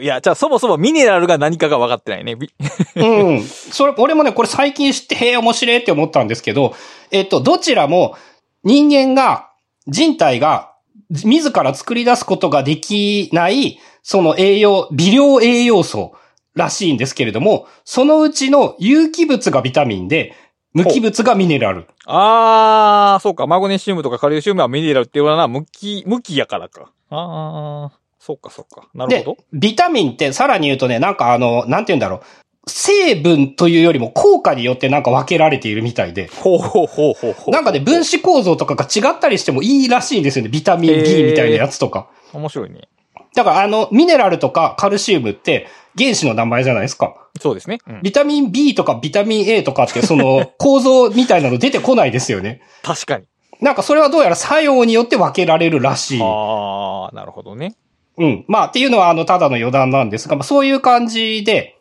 [0.00, 2.36] いや、じゃあそもそもミネラルが何かが分かってないね。
[2.36, 2.50] び
[2.96, 3.42] うん。
[3.42, 6.74] それ、俺もね、これ最近知って、へえ、面白いって思ったんですけど、
[7.10, 8.16] えっと、どちらも
[8.62, 9.50] 人間が、
[9.86, 10.72] 人体が
[11.10, 16.14] 自ら作り出すことができない、その栄養、微量栄養素
[16.54, 20.34] らしいんですけれども、そのうちの有機物がビタミンで、
[20.72, 21.86] 無機物がミネラル。
[22.04, 23.46] あー、そうか。
[23.46, 26.90] マグネシウムとかカルシウムはミネラルっていうのは無機、無機やからか。
[27.10, 28.88] あー、そうかそうか。
[28.94, 32.20] なるでほど。、ビタミンってさらに言うとね、なんかあの、なんて言うんだろう。
[32.66, 36.28] 成分というよりも効果によってなんか分けられているみたいで。
[36.28, 37.50] ほうほうほうほうほう。
[37.50, 40.50] なんかね、分子構造とかが違ったりしてもいいらしいんですよね。
[40.50, 42.08] ビタミンへ B ーみたいなやつとか。
[42.32, 42.88] 面白いね。
[43.34, 45.66] だからあの、ミネラルとかカルシウムって
[45.98, 47.14] 原子の名前じゃないですか。
[47.38, 47.80] そうですね。
[47.86, 52.62] うん、ビタミン B とかビタミン A とかってその 構造みたいなの出てこないですよね。
[52.82, 53.26] 確かに。
[53.60, 56.20] なんかそれはどうやら作用によって分けられるらしい。
[56.22, 57.74] あー、なるほどね。
[58.18, 58.44] うん。
[58.48, 61.76] まあっていうのはあの、ただの余談なんですが、まあそういう感じで、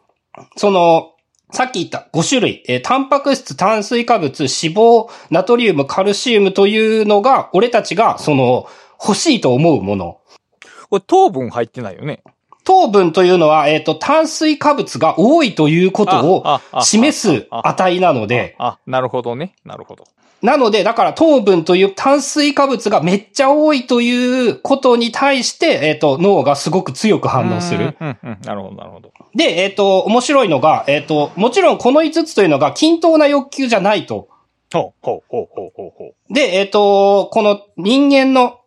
[0.55, 1.11] その、
[1.51, 8.67] さっき言った5種類、えータンパク質、炭水化物、脂肪、ナトリウム、カルシウムというのが、俺たちが、その、
[8.99, 10.19] 欲しいと思うもの。
[10.89, 12.23] これ糖分入ってないよね。
[12.63, 19.53] 糖分というのは、えっ、と、炭水化物が多いということを示す値なので、あ、なるほどね。
[19.65, 20.05] なるほど。
[20.43, 27.95] なので、だから糖分という炭水化物がめっちゃ多いということに対して、えっ、と、脳がすごく強く反応する。
[27.97, 28.07] うん。
[28.07, 28.37] うん、うん。
[28.43, 29.13] なるほど、なるほど。
[29.33, 34.27] で、えっ、と、面白いのが、えっ、と、もちろんこの5つというのが均等な欲求じゃないと。
[34.73, 36.33] ほう、ほう、ほう、ほう、ほう、ほう。
[36.33, 38.59] で、えっ、と、この人間の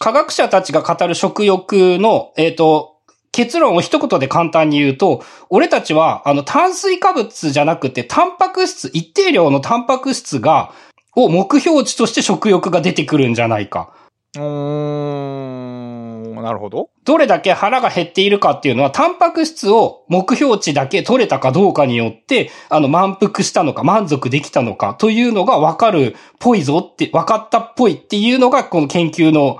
[0.00, 2.96] 科学者たちが語る食欲の、えっ、と、
[3.36, 10.72] 結論を一言で簡単に言うと、俺たちは、あの、炭水化物じゃなくて、タンパク質、一定量のタンパク質が、
[11.16, 13.92] を目標値として食欲が出てくるんじゃないか。
[14.36, 16.90] うーん、なるほど。
[17.04, 29.58] どれだけ腹が減っているかっていうのは、タンパク質を目標値だけ取れたかどうかによって、あの、満腹したのか、満足できたのかというのが分かるっぽいぞって、分かったっぽいっていうのが、この研究の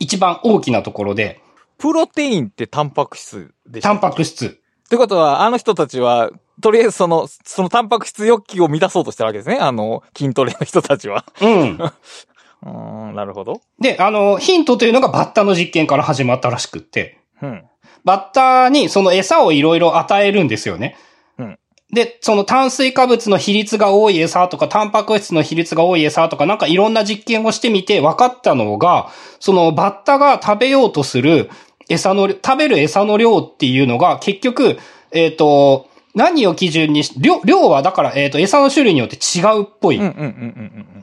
[0.00, 1.40] 一番大きなところで、
[1.78, 4.46] プロテインってタンパク質でしタンパク質。
[4.46, 9.58] ってことは、あの人たちは、とりあえずその、そのタンパク質欲求を満たそうとしてるわけですね。
[9.60, 11.24] あの、筋トレの人たちは。
[11.40, 11.78] うん。
[12.62, 13.60] うーん、なるほど。
[13.80, 17.64] で、あの、ヒントというのがバッタの実験から始まったらしくって、うん。
[18.04, 20.96] バッタにその餌をいろいろ与えるんですよね。
[21.38, 21.58] うん
[21.90, 29.08] で、その炭水化物の比率が多い餌とか、タンパク質の比率が多い餌とか、なんかいろんな実験をしてみて分かったのが、
[29.40, 31.48] そのバッタが食べようとする
[31.88, 34.78] 餌の、食べる餌の量っていうのが結局、
[35.12, 35.87] えっ、と、
[36.18, 39.98] 何を基準にし、量、量はだから、えっ、と、餌の種類によって違うっぽい。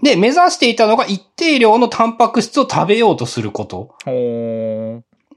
[0.04, 3.96] で、目指していたのが一定量のタンパク質を食べようとすること。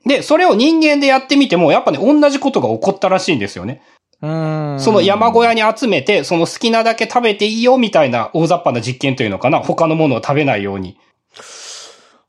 [0.05, 3.81] で、それを人間でやってみても、やっぱね、同じことが起こったらしいんですよね。
[4.21, 9.61] その山小屋に集めて、その好きなだけ食べていいよみたいな大雑把な実験というのかな。
[9.61, 10.99] 他のものを食べないように。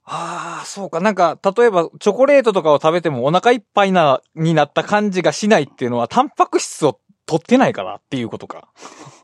[0.06, 1.00] ああ、そうか。
[1.00, 8.70] なんか、例えば、チョコレートとかを食べてもお腹いっぱいな、になった感じがしないっていうのは、タンパク質を取ってないからっていうことか。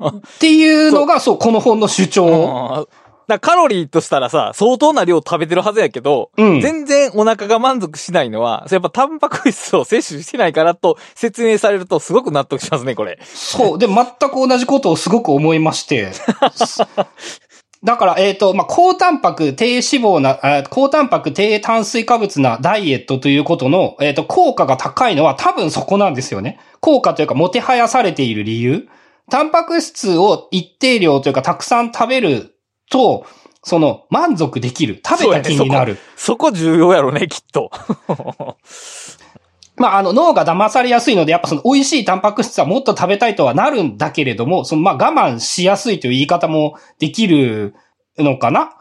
[0.06, 2.88] っていうのが、そう、この本の主張。
[3.28, 13.18] だカロリーとしたらさ、相当な量食べてるはずやけど、うん全然お腹が満足しないのは、やっぱタンパク質を摂取してないからと説明されるとすごく納得しますね、これ。
[13.24, 13.80] そう。
[13.80, 16.12] で、全く同じことをすごく思いまして。
[17.86, 26.60] だから、えっ、と、まあ、高タンパク、低脂肪な、高タンパク、低炭水化物なダイエットということの、えっ、と、効果が高いのは多分そこなんですよね。
[26.80, 28.88] 効果というか、もてはやされている理由。
[29.30, 32.56] タンパク質を一定量というか、たくさん食べる
[32.90, 33.28] と、
[33.64, 35.00] その、満足できる。
[35.08, 36.00] 食べた気になる。
[36.16, 37.70] そこ重要やろね、きっと。
[39.78, 47.76] まあ、あの、脳が騙されやすいので、やっぱその美味しいタンパク質はもっと食べたいとはなるんだけれども、その、まあ、我慢しやすいという言い方もできる
[48.18, 48.72] のかな？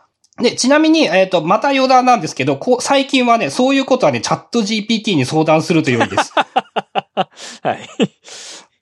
[0.41, 6.33] で、ちなみに、えっ、と、また余談なんですけど、こう、最近はね、そういうことはね、チャット GPT に相談すると良いです。
[7.63, 7.89] はい。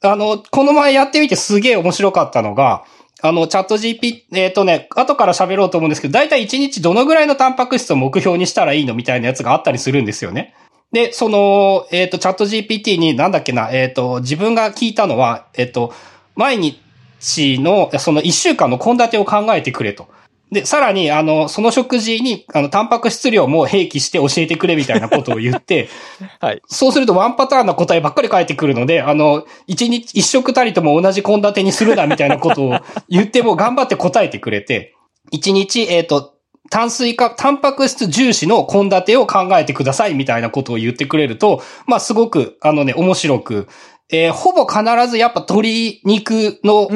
[0.03, 2.85] あの、この前やってみてすげえ面白かったのが、
[3.21, 10.55] あの、チャット GP、えっ、とね、後から喋ろうと思うんですけど、だいたい1日どのぐらいのタンパク質を目標にしたらいいのみたいなやつがあったりするんですよね。
[10.93, 15.93] で、その、えっ、と、チャット GPT になんだっけな、えっ、と、自分が聞いたのは、えっ、と、
[16.37, 20.09] 毎日の、その1週間の献立を考えてくれと。
[20.53, 25.89] で、さらに、あの、その食事に、あの、タンパク質量も併記して教えてくれみたいなことを言って、
[26.41, 26.61] はい。
[26.67, 32.79] そうするとワンパターンな答えばっかり返ってくるので、あの、一日、一食たりとも同じ献立にするなみたいなことを
[33.09, 34.95] 言っても頑張って答えてくれて、
[35.31, 36.35] 一日、えっ、と、
[36.73, 43.69] 炭水化、タンパク質重視の献立を考えてくださいみたいなことを言ってくれると、まあすごく、あのね、面白く、
[44.11, 46.89] えーほぼ必ずやっぱ鶏肉の。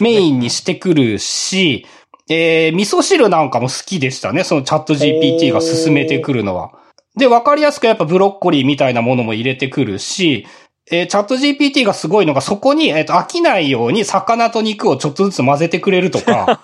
[0.00, 1.86] メインにしてくるし、
[2.30, 4.42] えー、味噌汁なんかも好きでしたね。
[4.42, 6.72] そのチャット GPT が進めてくるのは。
[7.14, 10.46] で、わかりやすくやっぱブロッコリーみたいなものも入れてくるし、
[10.90, 16.62] えーチャット GPT がすごいのがそこに、えっ、と、飽きないように魚と肉をちょっとずつ混ぜてくれるとか、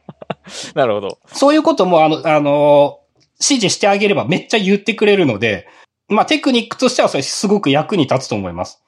[0.74, 1.18] なるほど。
[1.26, 3.00] そういうこともあの、あの
[3.40, 5.68] 指示してあげればめっちゃ言ってくれるので、
[6.08, 8.82] まあテクニックとしてはそれすごく役に立つと思います。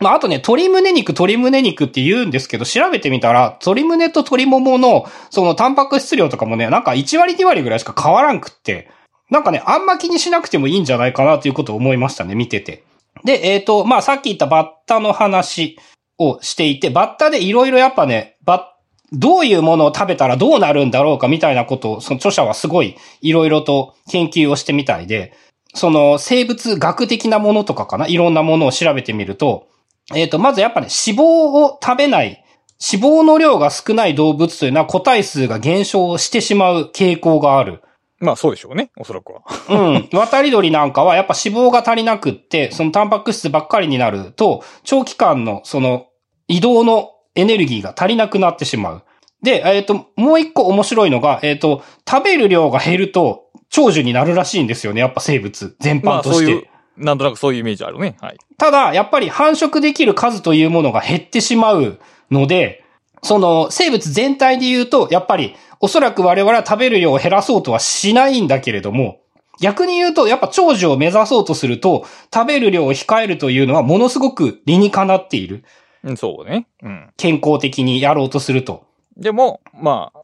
[0.00, 8.88] まあ、あとね、鶏胸肉、鶏胸肉って言うんですけど、調べてみたら、鶏胸と鶏ももの、そのタンパク質量とかもね、なんか1割2割ぐらいしか変わらんくって、
[9.28, 12.82] なんかね、あんま気にしなくてもいいんじゃないかなということを思いましたね、見てて。
[13.24, 15.76] で、えっ、と、まあ、さっき言ったバッタの話
[16.18, 18.79] をしていて、バッタでいろいろやっぱね、バッ
[19.12, 25.32] どういうものを食べたらどうなるんだろうかみたいなことを、その著者はすごいいろいろと研究をしてみたいで、
[25.74, 28.06] その生物学的なものとかかな？
[28.08, 29.68] いろんなものを調べてみると、
[30.14, 32.44] えっ、と、まずやっぱね、脂肪を食べない、
[32.92, 37.82] 脂肪の量が少ない動物というのは個体数が減少してしまう傾向がある。
[38.18, 39.42] まあそうでしょうね、おそらくは。
[39.68, 40.08] うん。
[40.12, 46.06] 渡り鳥なんかはやっぱ脂肪が足りなくって、そのタンパク質ばっかりになると、長期間のその
[46.48, 49.02] 移動のエネルギーが足りなくなってしまう。
[49.42, 55.00] で、えっ、と、もう一個面白いのが、えっ、と、食べる量が減ると長寿になるらしいんですよね。
[55.00, 56.44] やっぱ生物全ま般として。
[56.44, 56.66] あそういう、
[56.96, 58.16] なんとなくそういうイメージあるね。
[58.20, 58.38] はい。
[58.58, 61.98] ただ、やっぱり繁殖できる数というものが減ってしまう
[62.30, 62.84] ので、
[63.22, 69.20] その生物全体で言うと、やっぱりおそらく我々は食べる量を減らそうとはしないんだけれども、
[69.60, 75.64] 逆に言うと、やっぱ長寿を目指そうとすると、食べる量を控えるというのはものすごく理にかなっている。
[76.04, 76.66] うん、そうね。
[76.82, 77.10] うん。
[77.16, 78.84] 健康的にやろうとすると。
[79.16, 80.22] でも、まあ、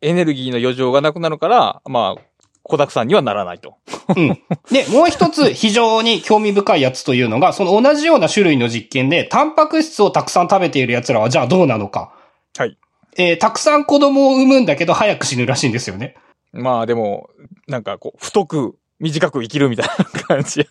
[0.00, 2.22] エネルギーの余剰がなくなるから、まあ、
[2.62, 3.76] 小沢さんにはならないと。
[4.16, 4.28] うん。
[4.70, 12.14] で、もう一つ非常に興味深いやつというのが、その同じような種類の実験で、タンパク質をたくさん食べている奴らはじゃあどうなのか。
[12.56, 12.78] はい。
[13.16, 16.16] えーたくさん子供を産むんだけど早く死ぬらしいんですよね。
[16.52, 17.28] まあでも、
[17.68, 20.66] なんかこう、太く、短く生きるみたいな感じ。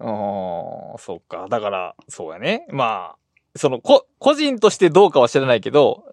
[0.00, 1.46] ああ、そうか。
[1.48, 2.66] だから、そうやね。
[2.70, 3.16] まあ、
[3.56, 6.04] その、こ、個人としてどうかは知らないけど、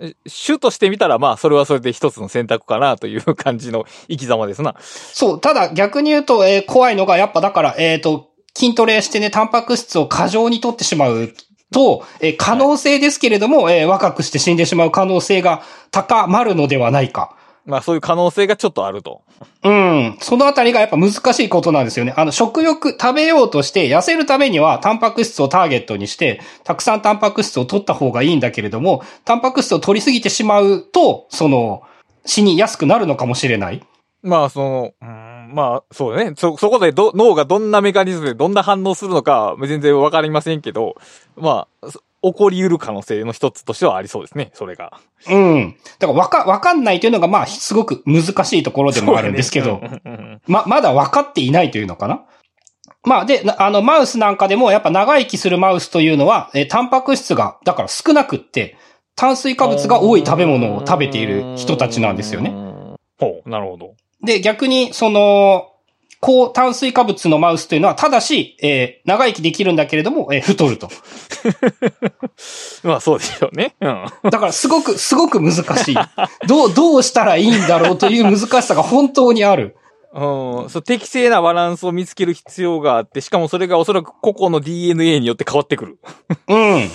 [0.46, 4.76] 種として見たらまあ、それはそれで一つの選択かなという感じの 生き様ですな。
[4.82, 11.34] そう、ただ逆に言うと、えー怖いのが、やっぱだから、えっ、と、筋トレしてね、タンパク質を過剰に取ってしまう
[11.74, 17.36] と、えー可能性ですけれども、えー若くして死んでしまう可能性が高まるのではないか。
[17.66, 19.22] まあそういう可能性がちょっとあると。
[19.64, 20.18] うん。
[20.20, 22.14] そのあたりがやっぱ難しいことなんですよね。
[22.18, 31.84] あの、食欲、食べようとして、痩せるためには、タンパク質をターゲットにして、たくさんタンパク質を取った方がいいんだけれども、タンパク質を取りすぎてしまうと、その、
[32.26, 33.84] 死にやすくなるのかもしれない。
[34.24, 36.34] まあその、うーんまあそうだね。
[36.38, 40.96] そ、そこでど、脳がどんなメカニズムでどんな反応するのかは全然わかりませんけど、
[41.36, 45.00] まあ、そ起こり得る可能性の一つとしてはありそうですね、それが。
[45.30, 45.76] うん。
[46.00, 52.26] だからわか、わかんないというのが、まあ、すごく難しいところでもあるんですけど、ねうんうんうんま、まだ分かっていないというのかな？
[53.04, 58.78] まあ、で、なあの、マウスなんかでも、やっぱ長生きするマウスというのは、えータンパク質が、だから少なくって、
[59.16, 62.52] 炭水化物が多い食べ物を食べている人たちなんですよね。
[62.52, 62.56] ね。
[63.20, 63.96] ほう、なるほど。
[64.24, 65.71] で、逆に、その、
[66.22, 70.88] 高炭水化物のマウスというのは、ただし、えー長生きできるんだけれども、えー太ると。
[72.84, 73.76] まあそうでしょうね。
[73.82, 74.06] うん。
[74.30, 75.96] だから、すごく、すごく難しい。
[76.48, 79.76] どう、どうしたらいいんだろうという難しさが本当にある。
[80.14, 86.00] うん、そう適正なバランスを見つける必要があって、しかもそれがおそらく個々の DNA によって変わってくる。
[86.48, 86.90] うん。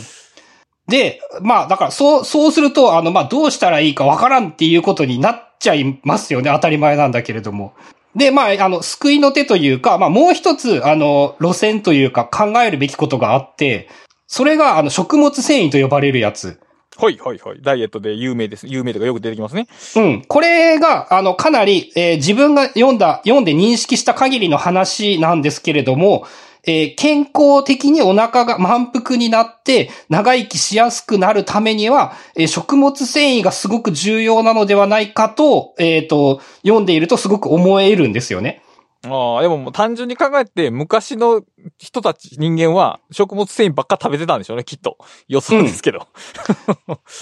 [0.87, 6.51] で、まあ、だから、そう、そうすると、あの、まあ、どうしたらいいかわからんっていうことになっちゃいますよね。
[6.53, 7.72] 当たり前なんだけれども。
[8.16, 13.88] で、まあ、あの、救いの手というか、まあ、もう一つ、あの、路線というか考えるべきことがあって、
[14.26, 16.58] それが、あの、食物繊維と呼ばれるやつ。
[16.98, 17.60] はいはいはい。
[17.60, 18.66] ダイエットで有名です。
[18.66, 19.68] 有名とかよく出てきますね。
[19.96, 20.24] うん。
[20.26, 26.26] これが、あの、かなり、えー自分が読んだ、読んで認識した限りの話なんですけれども、
[26.66, 38.62] えー健康的にお腹が満腹になって、長生きしやすくなるためには、えー食物繊維がすごく重要なのではないかと、えっ、と、読んでいるとすごく思えるんですよね。
[39.09, 41.42] ああ、でももう単純に考えて、昔の
[41.78, 44.98] 人たち、人間は食物繊維ばっか食べてたんでしょうね、きっと。
[45.28, 46.07] 予想ですけど。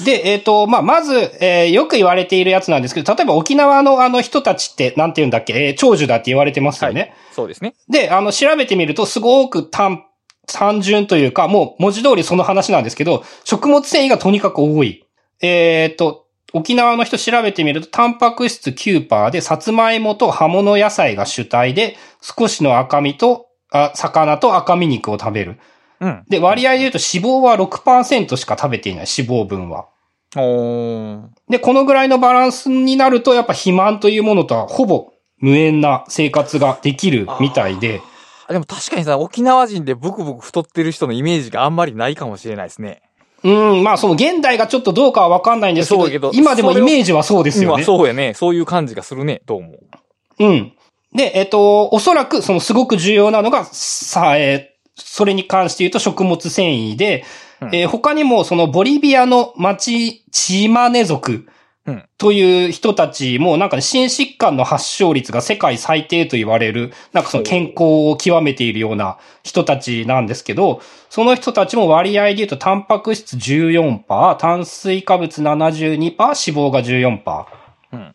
[0.04, 7.14] で、えっ、と、まあ、まず、えーよく言われているやつなんですけど、例えば沖縄のあの人たちって、なんて言うんだっけ、えー長寿だって言われてますよね。
[7.32, 7.74] そうですね。
[7.88, 10.04] で、あの、調べてみると、すごく単、
[10.46, 15.04] 単純というか、もう文字通りその話なんですけど、食物繊維がとにかく多い。
[15.40, 16.23] えっ、と、
[16.54, 25.58] 沖縄の人調べてみると、タンパク質9%で、さつまいもと葉物野菜が主体で、少しの赤身と、あ、魚と赤身肉を食べる。
[26.00, 26.24] うん。
[26.28, 29.88] で、割合で言うと脂肪は6%しか食べていない、脂肪分は。
[31.48, 38.00] で、このぐらいのバランスになると、やっぱ肥満というものとはほぼ無縁な生活ができるみたいで、
[38.46, 43.02] あでも確かにさ、沖縄人でブクブク太ってる人のイメージがあんまりないかもしれないですね。
[43.44, 47.84] うん、まあその現代がちょっとどうかはわかんないんですけど、けど今でもイメージはそうですよ今ね。
[47.84, 48.32] そうやね。
[48.34, 49.74] そういう感じがするね、どうも。
[50.40, 50.72] うん。
[51.12, 57.24] で、えっと、おそらくそのすごく重要なのが、さ、えーそれに関して言うと食物繊維で、
[57.60, 61.48] うんえー他にもそのボリビアの町、チマネ族うん
[62.16, 70.80] という人たちもなんかね、心疾患の発症率が世界最低と言われる、なんかその健康を極めているような人たちなんですけど、
[71.10, 77.44] その人たちも割合で言うとタンパク質14%、炭水化物72%、脂肪が14%。
[77.92, 78.14] うん。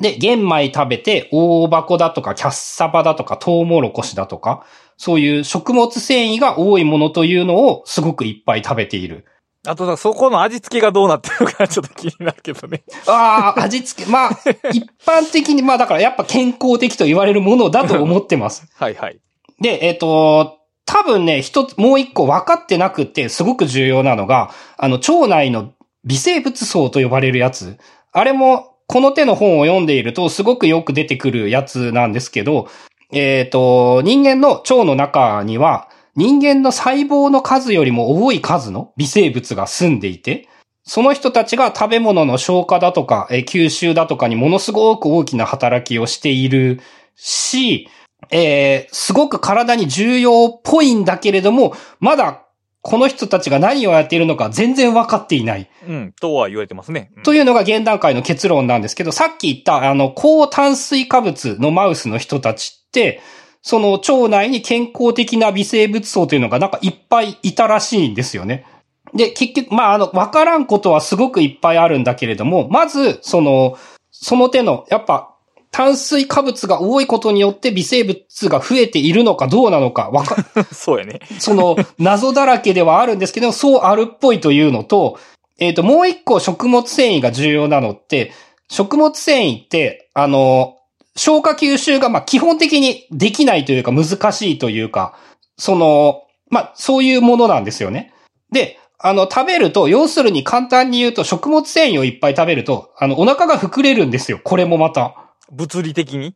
[0.00, 4.64] で、玄米食べて、大箱だとか、キャッサバだとか、トウモロコシだとか、
[4.96, 9.24] そういう食物繊維が多いものというのをすごくいっぱい食べている。
[9.68, 12.82] あとさ、そこの味付けがどうなってるのかちょっと気になるけどね。
[13.06, 14.30] ああ、味付け、まあ、
[14.72, 18.66] 一般的に、まあだからやっぱ健康的と言われるものだと思ってます。
[18.76, 19.18] はいはい。
[19.60, 25.72] で、えっ、と、多分ね、一つ、もう一個分かってなくて、すごく重要なのが、あの、腸内の
[26.04, 27.76] 微生物層と呼ばれるやつ。
[28.12, 32.68] あれも、この手の本を読んでいると、すごくよく出てくるやつなんですけど、
[33.12, 35.88] えっ、と、人間の腸の中には、
[36.18, 40.48] 人間の細胞の数よりも多い数の微生物が住んでいて、
[40.82, 46.80] その人たちが食べ物の消化だとか、えー吸収だとかにものすごく大きな働きをしている
[47.14, 47.88] し、
[48.32, 52.48] えーすごく体に重要っぽいんだけれども、まだ
[52.82, 55.70] この人たちが何をやっているのか全然わかっていない。
[55.86, 57.12] うん、とは言われてますね。
[57.16, 63.20] うんというのが現段階の結論なんですけど、さっき言った、あの、高炭水化物のマウスの人たちって、
[63.68, 68.64] その腸内に健康的な微生物層というのがなんかいっぱいいたらしいんですよね。
[69.12, 73.76] で、結局、まあ、あの、わからんことはすごくいっぱいあるんだけれども、まず、その、
[74.10, 75.34] その手の、やっぱ、
[75.70, 80.36] 炭水化物が多いことによって微生物が増えているのかどうなのか、わか、
[80.72, 81.20] そうやね。
[81.38, 85.18] その、謎だらけではあるんですけど、そうあるっぽいというのと、
[85.58, 88.32] えっ、と、もう一個食物繊維が重要なのって、
[88.70, 90.77] 食物繊維って、あの、
[91.18, 95.18] 消化吸収が、まあ、基本的にできないというか難しいというか、
[95.58, 98.14] その、まあ、そういうものなんですよね。
[98.50, 104.40] で、あの、食べると、要するに簡単に言うと、食物繊維をいっぱい食べると、あの、お腹が膨れるんですよ。
[104.42, 105.14] これもまた。
[105.52, 106.34] 物理的に？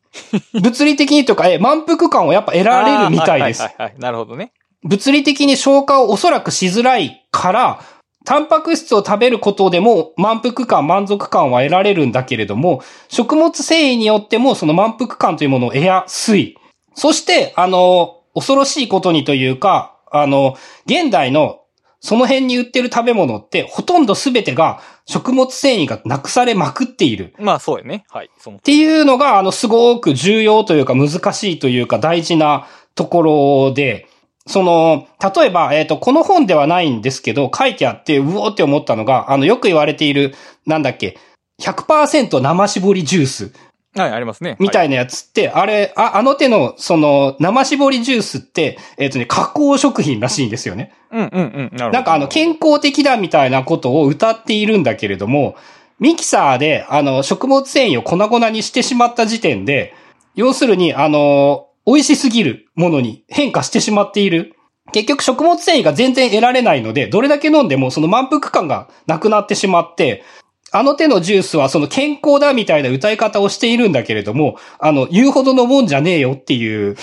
[0.61, 3.63] 物理的にというか、え、満腹感をやっぱ得られるみたいです。
[3.63, 4.01] はいはいはいはい。
[4.01, 4.53] なるほどね。
[4.85, 7.81] 物理的に消化をおそらくしづらいから、
[8.25, 16.57] タンパク質を食べることでも満腹感、満足感は得られるんだけれども、食物繊維によってもその満腹感というものを得やすい。
[16.95, 20.57] そして、あの、恐ろしいことにというか、あの、
[20.87, 21.63] 現代の
[22.03, 27.33] その辺に売ってる食べ物ってほとんど全てが食物繊維がなくされまくっている。
[27.39, 28.05] まあそうやね。
[28.11, 28.27] はい。
[28.27, 32.67] っていうのが、あの、すごく重要というか難しいというか大事な
[32.97, 34.09] ところで、
[34.47, 40.35] その、例えば、えっ、と、この本ではないんですけど、書いてあって、うおーって思ったのが、あの、よく言われている、
[40.67, 41.17] なんだっけ、
[41.61, 43.53] 100%生搾りジュース
[43.95, 44.57] はい、ありますね。
[44.59, 44.63] い。
[44.63, 50.93] みたいなやつって、あれ、あ、あの手の、その、生搾りジュースって、えっ、とね、加工食品らしいんですよね。
[51.11, 51.51] うんうんうん。
[51.51, 51.91] なるほど。
[51.91, 55.57] なんかあの、健康的だみたいなことを歌っているんだけれども、
[56.01, 59.95] ミキサーで、あの、食物繊維を粉々にしてしまった時点で、
[60.35, 64.55] 要するに、あの、美味しすぎるものに変化してしまっている。
[64.93, 70.23] 結局食物繊維が全然得られないので、どれだけ飲んでもその満腹感がなくなってしまって、
[70.71, 76.97] あの手のジュースはその健康だみたいな歌い方をしているんだけれども、あの、言うほどのもんじゃねえよっていう、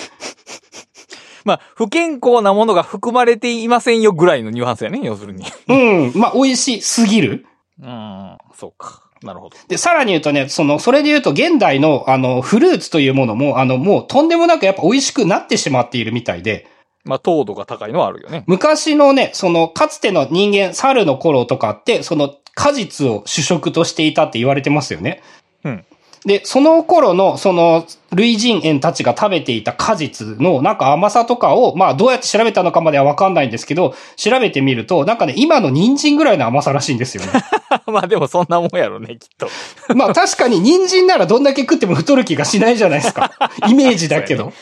[1.44, 5.44] まあ、不健康なものが含まれていませんよぐらいのニュアンスやね、要するに。
[5.68, 7.46] うん、まあ、美味しすぎる。
[7.80, 9.09] うん、そうか。
[9.22, 9.56] なるほど。
[9.68, 16.66] で、さらに言うとね、その、それで言うと現代の、あの、フルーツというものも、あの、もうとんでもなくやっぱ美味しくなってしまっているみたいで、
[17.04, 18.44] まあ、糖度が高いのはあるよね。
[18.46, 25.22] 昔のね、その、かつての人間、猿の頃とかって、その、果実を主食としていたって言われてますよね。
[25.64, 25.84] うん。
[26.26, 37.32] で、その頃の、その、類人猿たちが食べていた果実の、なんか甘さとかを、まあ、どうやって調べたのかまではわかんないんですけど、調べてみると、なんかね、今の人参ぐらいの甘さらしいんですよね。
[37.86, 39.48] まあ、でもそんなもんやろね、きっと。
[39.94, 43.30] まあ、確かに人参ならどんだけ食っても太る気がしないじゃないですか。
[43.68, 44.52] イメージだけど。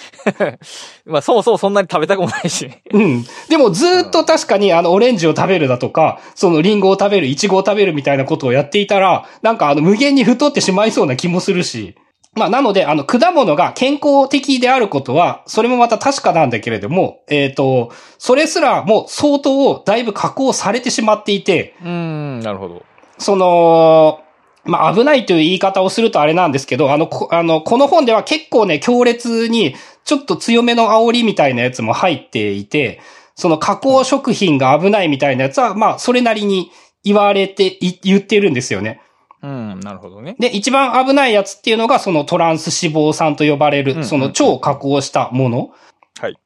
[1.07, 2.83] まあ、そもそもそんなに食べたくもないしね。
[2.93, 3.25] うん。
[3.49, 11.95] でもずーっと確かにあのオレンジを食べるだとか、そのリンゴを食べる、イチゴを食べるみたいなことをやっていたら、なんかあの無限に太ってしまいそうな気もするし。
[12.35, 22.83] まあなので、あの果物が健康的であることは、それもまた確かなんだけれども、えっ、と、それすらもう相当だいぶ加工されてしまっていて、うーん、なるほど。
[23.19, 24.21] その、
[24.65, 33.01] まあ、危ないという言い方をするとあれなんですけど、あの、こあの、この本では結構ね、強烈に、ちょっと強めの煽りみたいなやつも入っていて、
[33.35, 36.71] その加工食品が危ないみたいなやつは、まあ、それなりに
[37.05, 39.01] 言われて、い言ってるんですよね。
[39.43, 40.35] うん、なるほどね。
[40.39, 45.71] で、一番危ないやつっていうのが、そのトランス脂肪酸と呼ばれる、うんその超加工したもの。
[46.21, 46.37] はい。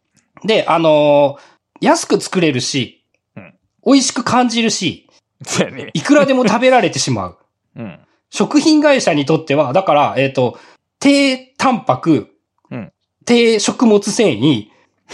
[0.44, 3.04] で、あのー安く作れるし、
[3.36, 3.54] うん
[3.84, 5.01] 美味しく感じるし、
[5.46, 5.90] そうやね。
[5.94, 7.38] いくらでも食べられてしまう。
[7.76, 7.98] うん。
[8.30, 10.58] 食品会社にとっては、だから、えっ、と、
[10.98, 12.28] 低タンパク、
[12.70, 12.92] うん
[13.24, 14.66] 低食物繊維、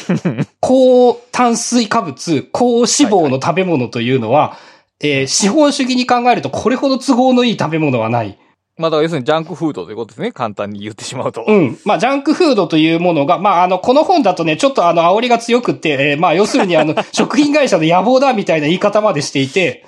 [0.61, 4.57] 高炭水化物、高脂肪の食べ物というのは、
[5.01, 8.39] えー資本主義に考えるとこれほど都合のいい食べ物はない。
[8.79, 10.31] まあ、だから要するにジャンクフードということですね。
[10.31, 11.45] 簡単に言ってしまうと。
[11.47, 11.79] うん。
[11.85, 19.85] まあ、ジャンクフードというものが、まあ、あの、この本だとね、ちょっとあの、煽りが強くって、えーまあ、要するにあの、食品会社の野望だみたいな言い方までしていて、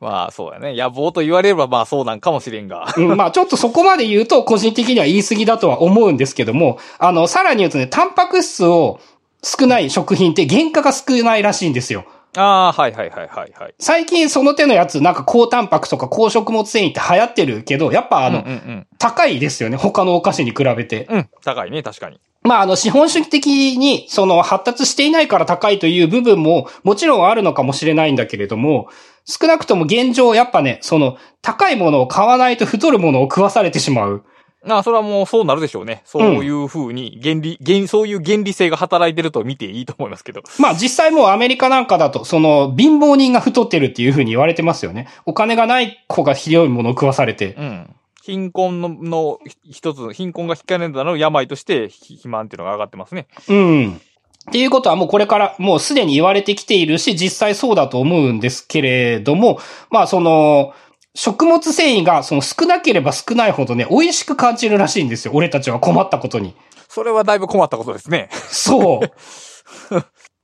[0.00, 0.74] まあ、そうだね。
[0.74, 2.86] 野望と言われれば、まあ、そうなんかもしれんが。
[2.96, 8.98] うん、まあちょっとそこまで言うと個人的には言い過ぎだとは思うんですけども、あの、さらに言うとね、タンパク質を
[9.42, 12.06] 少ない食品って原価が少ないらしいんですよ。
[12.36, 13.74] ああ、はいはいはいはいはい。
[13.78, 19.78] 最近その手のやつ、なんか高タンパクとか高食物繊維って流行ってるけど、やっぱあの、うんうん高いですよね。
[19.78, 21.06] 他のお菓子に比べて。
[21.08, 21.16] うん。
[21.16, 21.28] うん。
[21.42, 22.20] 高いね、確かに。
[22.42, 28.88] まああの、資本主義的にその発達していないから高いという部分ももちろんあるのかもしれないんだけれども、
[29.24, 34.24] 少なくとも現状やっぱね、その高いものを買わないと太るものを食わされてしまう。
[34.68, 36.02] ああ、それはもうそうなるでしょうね。
[36.04, 40.42] そういう風に、原理、原、そういう原理性が働いてると見ていいと思いますけど。
[40.58, 45.08] まあ実際もうアメリカなんかだと、その貧乏人が太ってるっていう風に言われてますよね。
[45.24, 47.54] お金がない子がひどいものを食わされて。
[47.58, 47.94] うん。
[48.22, 53.28] 貧困の、の一つ、貧困が引かねだの病として、ひ肥満っていうのが上がってますね。
[53.48, 54.00] うん。
[54.48, 59.58] っていうことはもうこれからもうすでに言われてきているし、実際そうだと思うんですけれども、
[59.90, 60.72] まあその、
[61.14, 65.32] 食物繊維がその少なければ少ないほどね、美味しく感じるらしいんですよ。
[65.34, 66.54] 俺たちは困ったことに。
[66.88, 68.28] それはだいぶ困ったことですね。
[68.32, 69.00] そう。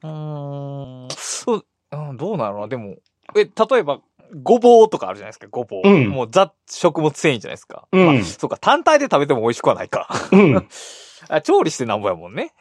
[0.02, 1.08] うーん。
[1.16, 2.96] そう、うん、どうなのな、でも。
[3.36, 4.00] え、例えば、
[4.42, 5.88] ごぼうとかあるじゃないですか、ごぼう。
[5.88, 7.86] うんもうザ食物繊維じゃないですか。
[7.92, 10.08] うんまあ、そうか、単体で食べても美味しくはないか。
[10.32, 10.68] うん。
[11.28, 12.52] あ調理してなんぼやもんね。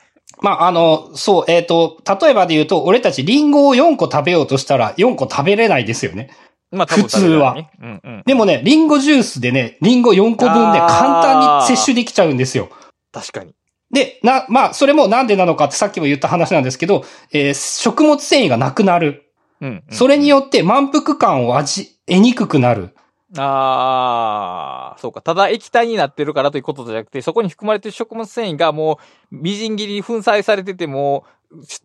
[0.42, 6.30] まあ、あの、そう、えっ、と、例えばで言うと、俺たちリンゴを4個食べようとしたら4個食べれないですよね。
[6.76, 7.72] まあ、普通はね。
[7.82, 8.24] うんうん。
[8.26, 12.70] でもね、リンゴジュースでね、リンゴ4個分ね、あー簡単に摂取できちゃうんですよ。
[13.12, 13.54] 確かに。
[13.92, 19.32] で、な、まあ、それもなんでなのかってさっきも言った話なんですけど、えー食物繊維がなくなる。
[19.62, 19.84] うん、うん。
[19.90, 22.96] それによって満腹感を味、得にくくなる。
[23.38, 25.22] ああ、そうか。
[25.22, 29.00] ただ液体になってるからということじゃなくて、そこに含まれてる食物繊維がも
[29.32, 31.26] う、微塵切りに粉砕されてても、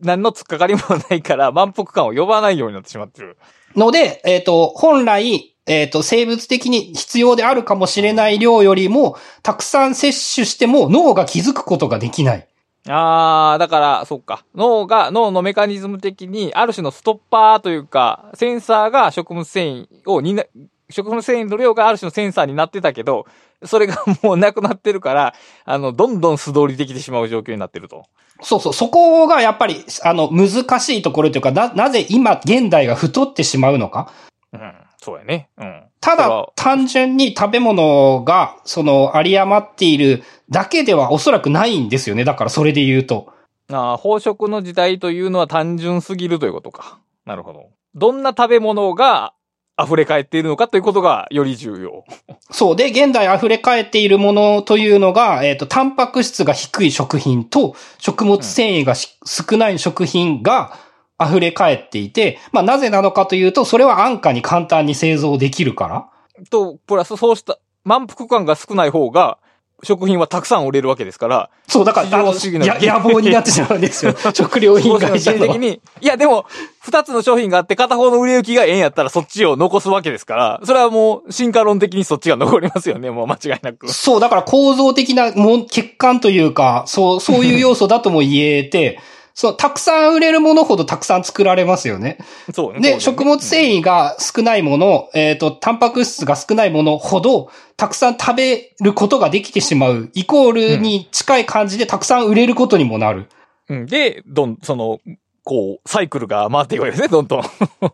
[0.01, 3.37] 何の突っかかりもないから、満腹感を呼ばないようになってしまってる。
[3.75, 12.47] ので、えっ、と、本来、えっ、と、生物的に必要であるかもしれない量よりも、たくさん摂取しても脳が気づくことができない。
[12.87, 14.43] あー、だから、そっか。
[14.55, 20.45] 脳が、脳のメカニズム的に、ある種のストッパーというか、センサーが食物繊維をにな、
[20.89, 23.27] 食物繊維の量がある種のセンサーになってたけど、
[23.63, 25.33] それがもうなくなってるから、
[25.65, 28.05] あの、どんどん素通りできてしまう状況になってると。
[28.41, 34.11] そうそう、そこがやっぱり、あの、難しいところというか、な、なぜ今、現代が太ってしまうのか。
[34.53, 34.73] うん。
[35.03, 35.49] そうやね。
[35.57, 35.83] うん。
[35.99, 42.23] ただ単純に食べ物が、その、有り余っているだけではおそらくないんですよね。
[42.23, 43.31] だからそれで言うと。
[43.71, 46.99] ああ、飽食の時代というのは単純すぎるということか。
[47.25, 47.69] なるほど。
[47.95, 49.33] どんな食べ物が
[49.79, 52.05] 溢れ返っているのかということがより重要。
[52.51, 52.75] そう。
[52.75, 60.77] で、現代溢れ返っているものというのが、えっ、と、タンパク質が低い食品と、食物繊維がし、少ない食品が
[61.19, 66.09] 溢れ返っていて、まあ、なぜなのかというと、それは安価に簡単に製造できるから。
[66.49, 69.37] と、プラスそうした満腹感が少ない方が、
[69.83, 74.13] 食品はたくさん売れるわけですから、そう、だから、あの、野望になってしまうんですよ。
[74.33, 75.57] 食料品会社の的。
[75.59, 76.45] に、いやでも、
[76.81, 83.89] 二つの商品があって片方の売れ行きがええんやったらそっちを残すわけですから、それはもう進化論的にそっちが残りますよね、もう間違いなく。
[83.93, 88.99] そう、だから構造的なもん欠陥というか、そう、そういう要素だとも言えて、
[89.33, 92.17] そう、たくさん売れるものほどたくさん作られますよね。
[92.53, 92.79] そうね。
[92.79, 103.27] で、食物繊維が少ないもの、えっ、と、タンパク質が少ないものほど、たくさん食べることができてしまう、イコールに近い感じでたくさん売れることにもなる。
[103.69, 103.85] うん。
[103.85, 104.99] で、どん、その、
[105.43, 107.43] こう、サイクルが回っていくわけですね、 どんどん。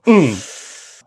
[0.08, 0.36] うん。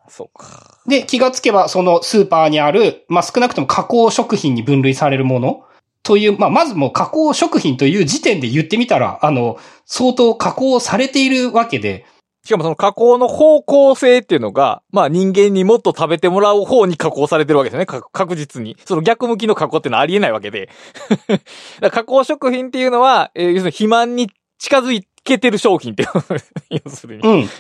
[0.08, 0.78] そうか。
[0.86, 5.64] で、気がつけば、そのスーパーにある、まあ、少なくとも加工食品に分類されるもの
[6.02, 12.06] という、まあ、まずもう加工食品という時点で言ってみたら、あの、相当加工されているわけで、
[12.42, 18.02] しかもその加工の方向性っていうのが、まあ人間にもっと食べてもらう方に加工されてるわけですよね。
[18.12, 18.76] 確実に。
[18.86, 20.70] その逆向きの加工っていうのはありえないわけで。
[21.92, 26.06] 加工食品っていうのは、えー要するに肥満に近づいけてる商品って
[26.70, 27.22] 要するに。
[27.22, 27.50] うん。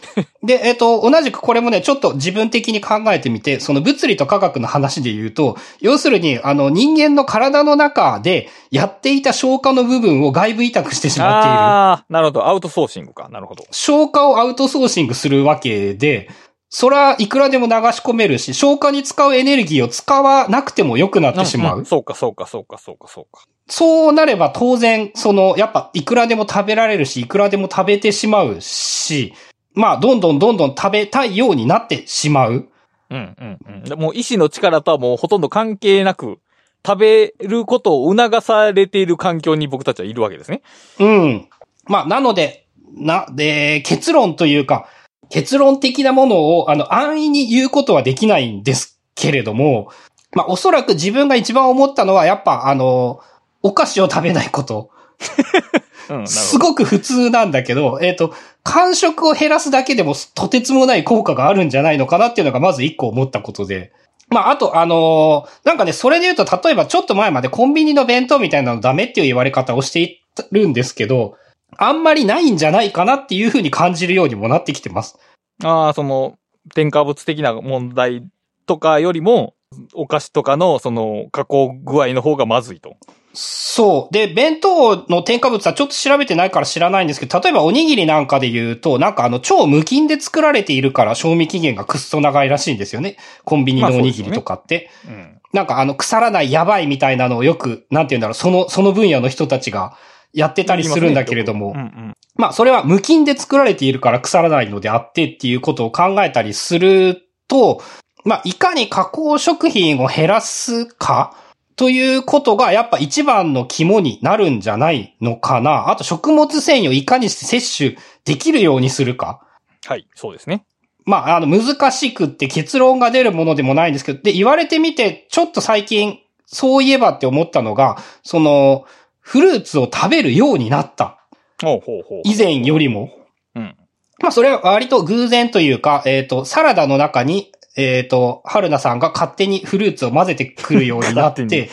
[0.42, 11.58] で、えっ、と、同じくこれもね、ちょっと自分的に考えてみて、その物理と科学の話で言うと、要するに、あの、人間の体の中でやっていた消化の部分を外部委託してしまっている。
[11.58, 12.48] ああ、なるほど。
[12.48, 13.28] アウトソーシングか。
[13.30, 13.64] なるほど。
[13.70, 16.28] 消化をアウトソーシングするわけで、
[16.72, 21.80] そら、いくらでも流し込めるし、消化に使うエネルギーを使わなくても良くなってしまう。
[21.80, 23.44] んんそうか、そうか、そうか、そうか、そうか。
[23.70, 29.32] そうなれば当然、その、やっぱ、いくらでも食べられるし、いくらでも食べてしまうし、
[29.74, 32.68] まあ、どんどんどんどん食べたいようになってしまう。
[33.10, 33.94] うん、うん、うんで。
[33.94, 36.38] もう意志の力とはもうほとんど関係なく、
[36.84, 40.62] 食べることを促されている環境に僕たちはいるわけですね。
[40.98, 41.48] うん。
[41.86, 42.66] まあ、なので、
[42.96, 44.88] な、で、結論というか、
[45.28, 49.90] 結論的なものを、あの、安易に言うことはできないんですけれども、
[50.32, 53.20] まあ、おそらく自分が一番思ったのは、やっぱ、あの、
[53.62, 54.90] お菓子を食べないこと。
[56.10, 58.34] うん、すごく普通なんだけど、えっ、と、
[58.64, 63.92] 間食を減らすだけでもとてつもない効果があるんじゃないのかなっていうのがまず一個思ったことで。
[64.28, 70.20] まあ、あと、あのーなんかね、それで言うと、例えばちょっと前までコンビニの弁当みたいなのダメっていう言われ方をしてい
[70.52, 71.36] るんですけど、
[71.76, 75.18] あんまりないんじゃないかなっていうふうに感じるようにもなってきてます。
[75.60, 75.68] ど。
[75.68, 76.38] ああ、その、
[76.74, 78.24] 添加物的な問題
[78.66, 79.54] とかよりも、
[79.94, 82.96] お菓子とかの、その、加工具合の方がまずいと。
[83.32, 84.14] そう。
[84.14, 93.16] で、弁当の添加物はちょっと調べてないから知らないんですけど、例えばおにぎりなんかで言うと、なんかあの超無菌で作られているから賞味期限がくっそ長いらしいんですよね。
[93.44, 94.90] コンビニのおにぎりとかって。
[95.06, 95.40] うん。
[95.52, 99.96] なんかあの腐らないやばいみたいなのをよく、なんて言うんだろう、その、その分野の人たちが
[100.32, 102.14] やってたりするんだけれども、うんうん。
[102.36, 107.82] まあそれは無菌で作られているから腐らないのであってっていうことを考えたりすると、
[108.24, 111.36] まあいかに加工食品を減らすか
[111.80, 115.88] ということがやっぱ一番の肝になるんじゃないのかな。
[115.88, 119.40] あと食物繊維をいかにして摂取できるようにするか。
[119.86, 120.66] はい、そうですね。
[121.06, 128.84] まあ、あの、難しくって結論が出るものでもないんですけど、で、言われてみて、ちょっと最近、そういえばって思ったのが、その、
[129.18, 131.24] フルーツを食べるようになった。
[131.62, 132.20] ほうほうほう。
[132.24, 133.10] 以前よりも。
[133.54, 133.74] うん。
[134.18, 137.50] まあそれは割と偶然というか、えっ、と、サラダの中に、
[137.82, 141.70] えっ、と、春菜さんが勝手にフルーツを混ぜてくるようになって、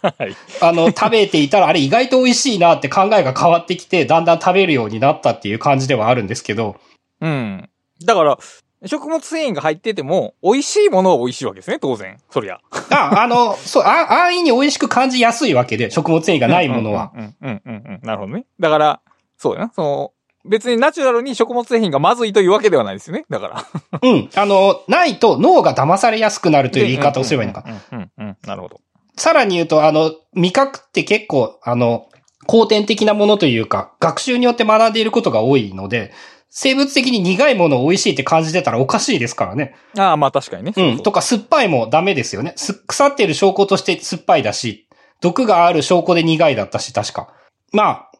[0.00, 0.36] はい。
[0.60, 6.76] あの、食べていたら、あれ意外と美味しいなって考えが変わってきて、だんだん食べるようになったっていう感じではあるんですけど、
[7.20, 7.68] うん。
[8.04, 8.38] だから、
[8.86, 12.18] 食物繊維が入ってても、美味しいものは美味しいわけですね、当然。
[12.30, 12.60] そりゃ。
[12.90, 17.12] あ、あの、そう、あ安易に美味しく感じやすいわけで、食物繊維がないものは。
[17.14, 18.00] うんうんうんうんうん。
[18.02, 18.44] なるほどね。
[18.60, 19.00] だから、
[19.38, 19.72] そうやな。
[19.74, 20.12] その、
[20.44, 23.24] 別にナチュラルに食物繊維がまずいというわけではないですよね。
[23.30, 23.64] だから。
[24.02, 24.30] うん。
[24.34, 27.64] あの、ないと脳が騙されやすくなるという言い方をすればいいのか。
[27.92, 28.36] うんうん。
[28.46, 28.80] なるほど。
[29.16, 32.08] さらに言うと、あの、味覚って結構、あの、
[32.46, 36.12] 後天的なものというか、学習によって学んでいることが多いので、
[36.50, 39.74] 生物的に苦いものを美味しいって感じてたらおかしいですからね。
[39.98, 40.72] ああ、まあ確かにね。
[40.76, 41.02] うん。
[41.02, 42.52] とか酸っぱいもダメですよね。
[42.56, 44.88] す腐っている証拠として酸っぱいだし、
[45.20, 47.28] 毒がある証拠で苦いだったし、確か。
[47.72, 48.10] まあ、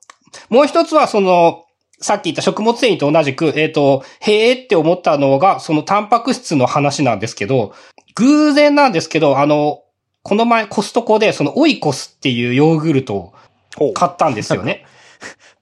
[0.48, 1.63] もう一つはその、
[2.00, 7.72] さっき言った食物繊維と同じく、えっ、と、へーって思ったのが、そのタンパク質の話なんですけど、
[8.16, 9.82] 偶然なんですけど、あの、
[10.22, 13.34] この前コストコでそのオイコスっていうヨーグルトを。
[13.92, 14.86] 買ったんですよね。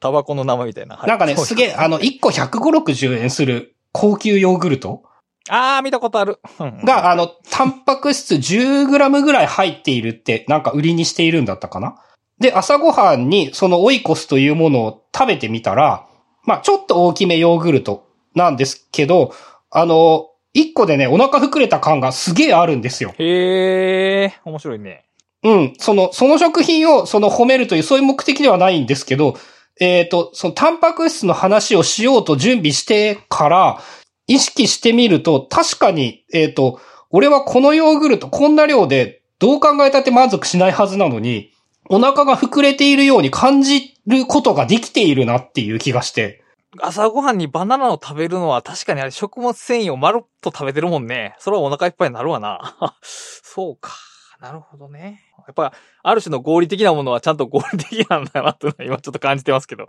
[0.00, 0.96] タバコの名前みたいな。
[0.96, 5.02] はいなんかね、すげえ、あの、1個150、60円する高級ヨーグルト？
[5.48, 6.38] ああ、見たことある。
[6.84, 11.96] が、あの、タンパク質 10g ぐらい入っているって、なんか売りにしているんだったかな？
[12.38, 16.06] で、朝ごはんにそのオイコスというものを食べてみたら、
[16.44, 19.34] まあちょっと大きめヨーグルトなんですけど、
[19.70, 23.14] あの、1個でね、お腹膨れた感がすげえあるんですよ。
[23.18, 25.06] へえ、面白いね。
[25.42, 25.74] うん。
[25.78, 29.36] その、その食品をその褒めるという、そういう目的ではないんですけど、
[29.80, 33.80] えっ、と、そのタンパク質の話をしようと準備してから、
[34.26, 36.80] 意識してみると、確かに、えっ、と、
[37.10, 41.52] 俺はこのヨーグルトこんな量で、どう考えたって満足しないはずなのに、
[41.88, 46.42] お腹が膨れているように感じることができているなっていう気がして。
[46.80, 51.34] 朝ごはんにバナナを食べるのは確かにあれ食物繊維をまるっと食べてるもんね。
[51.38, 52.76] それはお腹いっぱいになるわな。
[53.02, 53.92] そうか。
[54.40, 55.20] なるほどね。
[55.46, 55.72] やっぱ、
[56.02, 59.88] ある種の合理的なものはちゃんと合理的なんだなっていうのは今ちょっと感じてますけど。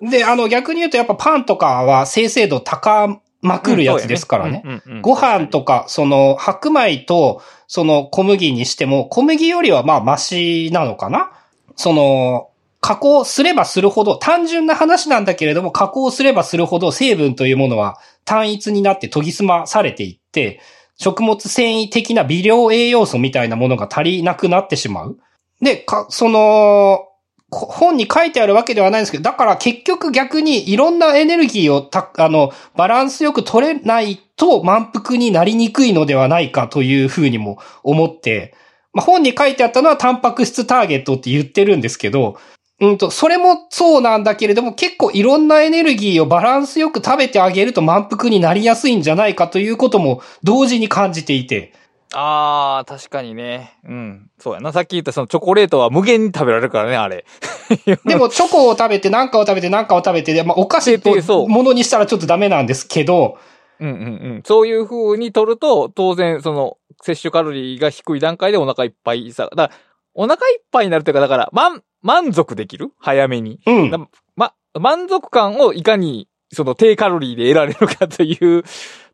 [0.00, 4.62] で、あの逆に言うとやっぱパンとかは精製度高まくるやつですからね。
[5.02, 11.32] ご飯とか、その白米と、その小麦にしても、小麦よりはまあマシなのかな
[11.74, 12.50] その、
[12.82, 20.60] 加工すればするほど、単純な話なんだけれども、加工すればするほど成分というものは単一になって研ぎ澄まされていって、
[20.98, 25.16] 食物繊維的な微量栄養素みたいなものが足りなくなってしまう。
[25.60, 27.06] で、か、その、
[27.52, 38.54] 本に書いてあるわけではないんですけど、だから結局逆にいろんなエネルギーをた、あの、バランスよく取れないと満腹になりにくいのではないかというふうにも思って、
[38.92, 42.38] まあ、本に書いてあったのはタンパク質ターゲットって言ってるんですけど、
[42.82, 51.72] うんと、それもそうなんだけれども、結構いろんなエネルギーをバランスよく食べてあげると満腹になりやすいんじゃないかということも同時に感じていて。
[52.12, 53.78] ああ、確かにね。
[53.84, 54.30] うん。
[54.36, 54.72] そうやな。
[54.72, 57.24] さっき言ったそのチョコレートは無限に食べられるからね、あれ。
[58.04, 63.38] でも、チョコを食べて、なんかを食べて、なんかを食べて、でまあ、お菓子ってものにしたらちょっとダメなんですけど、
[63.78, 63.98] うんうんう
[64.38, 64.42] ん。
[64.44, 69.70] そういう風に取ると、当然、その、摂取カロリーが低い段階でお腹いっぱいさ、だから、
[70.14, 72.90] お腹いっぱいになるというか、だから、満、満足できる？
[72.98, 73.60] 早めに。
[73.66, 73.98] うんだ。
[74.36, 78.62] ま、満足感をいかに、その低カロリーで得られるかという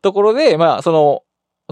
[0.01, 1.23] ところで、まあ、その、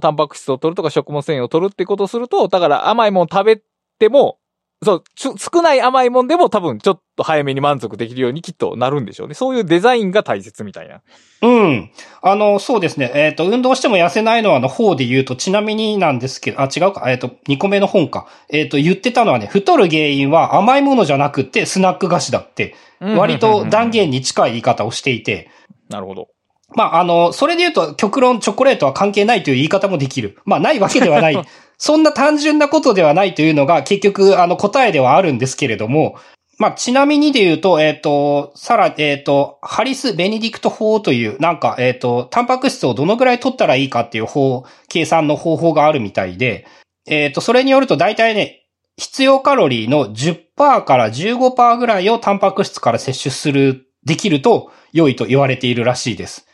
[0.01, 3.61] タンパク質を取るとか食物繊維を取るってことをすると、だから甘いもの食べ
[3.99, 4.37] ても、
[4.83, 9.33] そう、ちょ少ない甘いもんでも多分ちょっと早めに満足できるようにきっとなるんでしょうね。
[9.33, 11.01] そういうデザインが大切みたいな。
[11.41, 11.91] うん。
[12.21, 13.11] あの、そうですね。
[13.15, 17.09] えっ、と、運動しても痩せないのはの方で言うと、ちなみになんですけど、あ、違うか。
[17.09, 18.27] えっ、と、2個目の本か。
[18.49, 25.49] えっ、と、言ってたのはね、太る原因は甘いものじゃなくてスナック菓子だって、割と断言に近い言い方をしていて、
[25.89, 26.27] なるほど。
[26.75, 30.39] まあ、あの、それで言うと、極論チョコレートは関係ないという言い方もできる。
[30.45, 31.41] まあ、ないわけではない。
[31.77, 36.15] そんな単純なことではないというのが、結局、あの、答えではあるんですけれども、
[36.59, 46.65] まあ、ちなみにで言うと、えっ、と、さら、えっ、と、ハリス・ベネディクト法という、なんか、えっ、と、タンパク質をどのぐらい取ったらいいかっていう方、計算の方法があるみたいで、
[47.07, 48.63] えっ、と、それによると大体ね、
[48.97, 56.47] 必要カロリーの10%から15%ぐらいをタンパク質から摂取する、できると良いと言われているらしいです。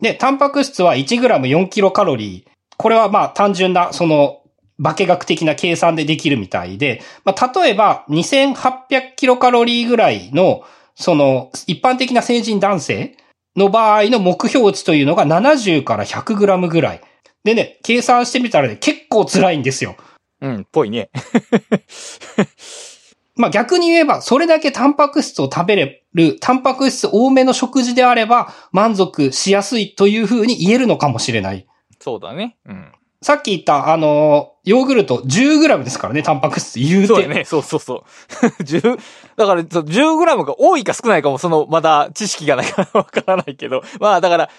[0.00, 2.50] で、タンパク質は 1g4 キロカロリー。
[2.76, 4.42] これはまあ単純な、その、
[4.80, 10.62] 化学的な計算でできるみたいで、まあ例えば2800キロカロリーぐらいの、
[10.94, 13.16] その、一般的な成人男性
[13.56, 17.00] の場合の目標値というのが70から 100g ぐらい。
[17.44, 19.96] でね、計算してみたらね、結構辛いんですよ。
[20.40, 21.10] うん、ぽいね。
[23.38, 31.66] まあ逆に言えば、それだけタンパク質を食べれる、タンパク質多めの食事であれば、満足しやすいというふうに言えるのかもしれない。
[32.00, 32.56] そうだね。
[32.66, 32.92] うん。
[33.22, 37.06] さっき言った、あのーヨーグルト 10g ですからね、タンパク質言うて。
[37.06, 37.44] そうだね。
[37.46, 38.04] そうそうそう。
[38.62, 38.98] 10、
[39.36, 43.82] だから、そう10グラムが多いか少ないかも、その、まだ知識がないからわからないけど。
[43.98, 44.50] まあ、だから、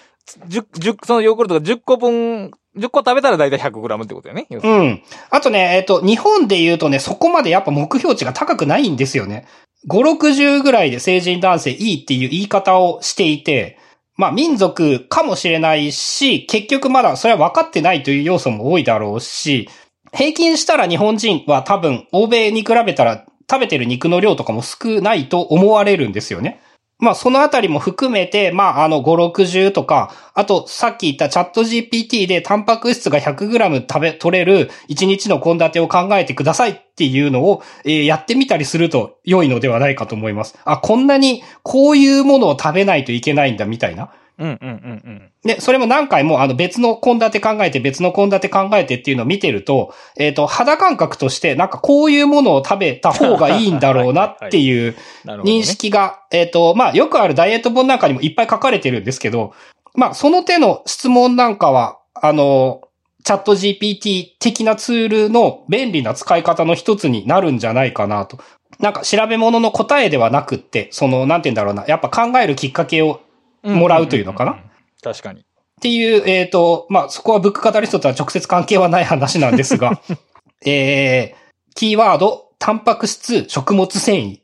[0.47, 4.47] 10、10、そのヨーグルトが10個分、10個食べたらだいたい100グラムってことだよね。
[4.49, 5.01] うん。
[5.29, 9.47] あとね、えっ、と、日本で言うとね、そこまでやっぱ目標値が高くないんですよね。
[9.87, 13.79] 5、60ぐらいで成人男性いいっていう言い方をしていて、
[14.17, 19.69] まあ民族かもしれないし、結局まだそれは分かってないという要素も多いだろうし、
[20.13, 26.61] 平均したら日本人は多分欧米に比べたら食べてる肉の量とかも少ないと思われるんですよね。
[26.99, 40.57] まあそのあたりも含めて、まああの5、60とか、あとさっき言ったチャット GPT でタンパク質が 100g 食べ、取れる1日の献立を考えてくださいっていうのを、えーやってみたりすると良いのではないかと思います。
[40.65, 44.11] あ、こんなにこういうものを食べないといけないんだみたいな。
[44.39, 45.31] うんうんうんうん。
[45.43, 55.59] で、それも何回もあの別の献立考えて別の献立考えてっていうのを見てると、えっ、と、肌感覚としてなんかこういうものを食べた方がいいんだろうなっていうなるほど、ね。
[55.59, 59.53] 認識が、えっ、と、まあ、よくあるダイエット本なんかにもいっぱい書かれてるんですけど、
[59.93, 62.81] まあ、その手の質問なんかは、あの、
[63.23, 68.39] チャット GPT 的なツールの便利な使い方の一つになるんじゃないかなと。
[68.79, 73.21] なんか調べ物の答えではなくって、その、なんて言うんだろうな、やっぱ考えるきっかけを
[73.63, 74.63] もらうというのかな、んんんん
[75.01, 75.41] 確かに。
[75.41, 75.43] っ
[75.81, 80.01] ていう、えっ、と、まあ、そこはブックカタリストとは直接関係はない話なんですが、
[80.65, 84.39] えー、キーワード、タンパク質、食物繊維。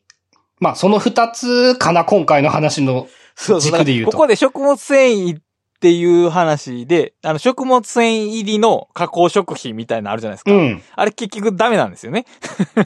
[0.59, 3.07] まあ、その二つかな、今回の話の。
[3.35, 3.71] そうそう。
[3.71, 5.41] 軸で言うとここで食物繊維っ
[5.81, 10.51] ていう話で、あの、食物繊維入りの加工食品みたいなのあるじゃないですか。
[10.51, 10.81] うん。
[10.95, 12.25] あれ結局ダメなんですよね。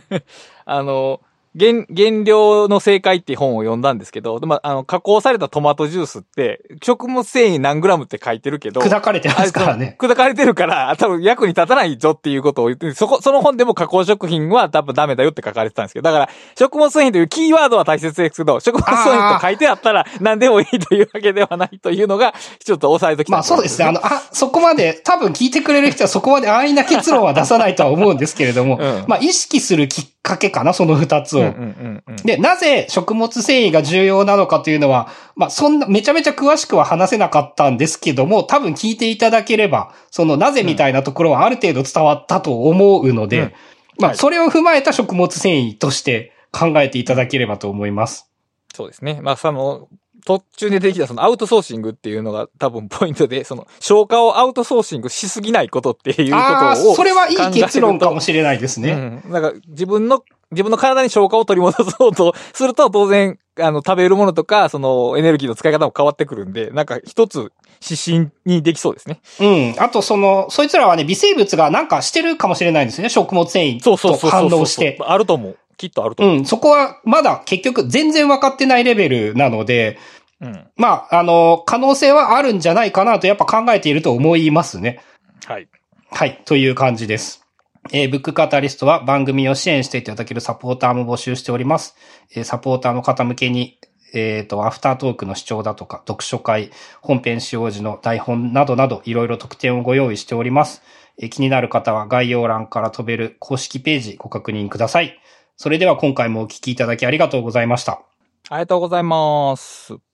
[0.66, 1.22] あの、
[1.58, 9.96] 原、原料の正解っていう本を読んだんですけど、でもあの、加工されたトマトジュースって、食物繊維何グラムって書いてるけど、砕かれてますからね。
[10.00, 22.34] 砕かれてるから、多分役に立たないぞっていうことを言って、そこ、その本でも加工食品は多分ダメだよって書かれてたんですけど、だから、食物繊維というキーワードは大切ですけど、食物繊維と書いてあったら何でもいいというわけではないというのが、
[22.64, 23.88] ちょっと押さえときたいまあそうですね。
[23.88, 31.42] あの、あ、そこまで、多分聞いてくれる人はそこまで安易な結論は出さないとは思うんですけれども、 うんまあ意識するきっかけかな、その二つを。
[31.42, 32.16] うんうんうんうん。
[32.18, 43.54] で、なぜ食物繊維が重要なのかというのは、まあ、そんな、めちゃめちゃ詳しくは話せなかったんですけども、多分聞いていただければ、その、なぜみたいなところはある程度伝わったと思うので、うん
[44.00, 48.32] まあ、はいそれを踏まえた食物繊維として考えていただければと思います。
[48.74, 49.20] そうですね。
[49.22, 49.88] まあ、その、
[50.26, 56.94] 途中で出てきたそのアウトソーシングっていうのが多分ポイントで、その消化をアウトソーシングしすぎないことっていうことを。
[56.94, 59.22] ー、それはいい結論かもししれないですね。
[59.26, 59.32] うん。
[59.32, 67.52] なんか自分の、自分の体に消化を取り戻そうとすると当然、あの、食べるものとか、そのエネルギーの使い方も変わってくるんで、なんか一つ
[67.84, 69.20] 指針にできそうですね。
[69.40, 69.76] うん。
[69.80, 73.10] あと、その、そいつらはね、微生物がなんかしてるかもしれないんですよね。
[73.10, 74.50] 食物繊維そうそうとそうそうそう。
[74.50, 74.98] 反応して。
[75.02, 75.58] あると思う。
[75.80, 76.38] きっとあると思う。
[76.38, 76.46] うん。
[76.46, 79.98] そこは、まだ結局全然分かってないレベルなので、
[80.42, 80.68] うん。
[80.76, 85.02] まあ、あの、可能性はあるんじゃないかなとやっぱ考えていると思いますね。
[85.46, 85.68] はい。
[86.12, 86.42] はい。
[86.46, 87.46] という感じです。
[87.92, 91.96] えーブックカタリストは番組を支援していただけるサポーターも募集しております。
[92.36, 93.80] えーサポーターの方向けに、
[94.14, 96.72] えっ、と、アフタートークの視聴だとか、読書会、
[97.02, 100.82] 本編使用時の台本などなど、いろいろ特典をご用意しております。
[101.20, 105.20] えー気になる方は概要欄から飛べる公式ページご確認ください。
[105.62, 108.02] それでは今回もお聞きいただきありがとうございました。
[108.50, 110.09] ありがとうございます。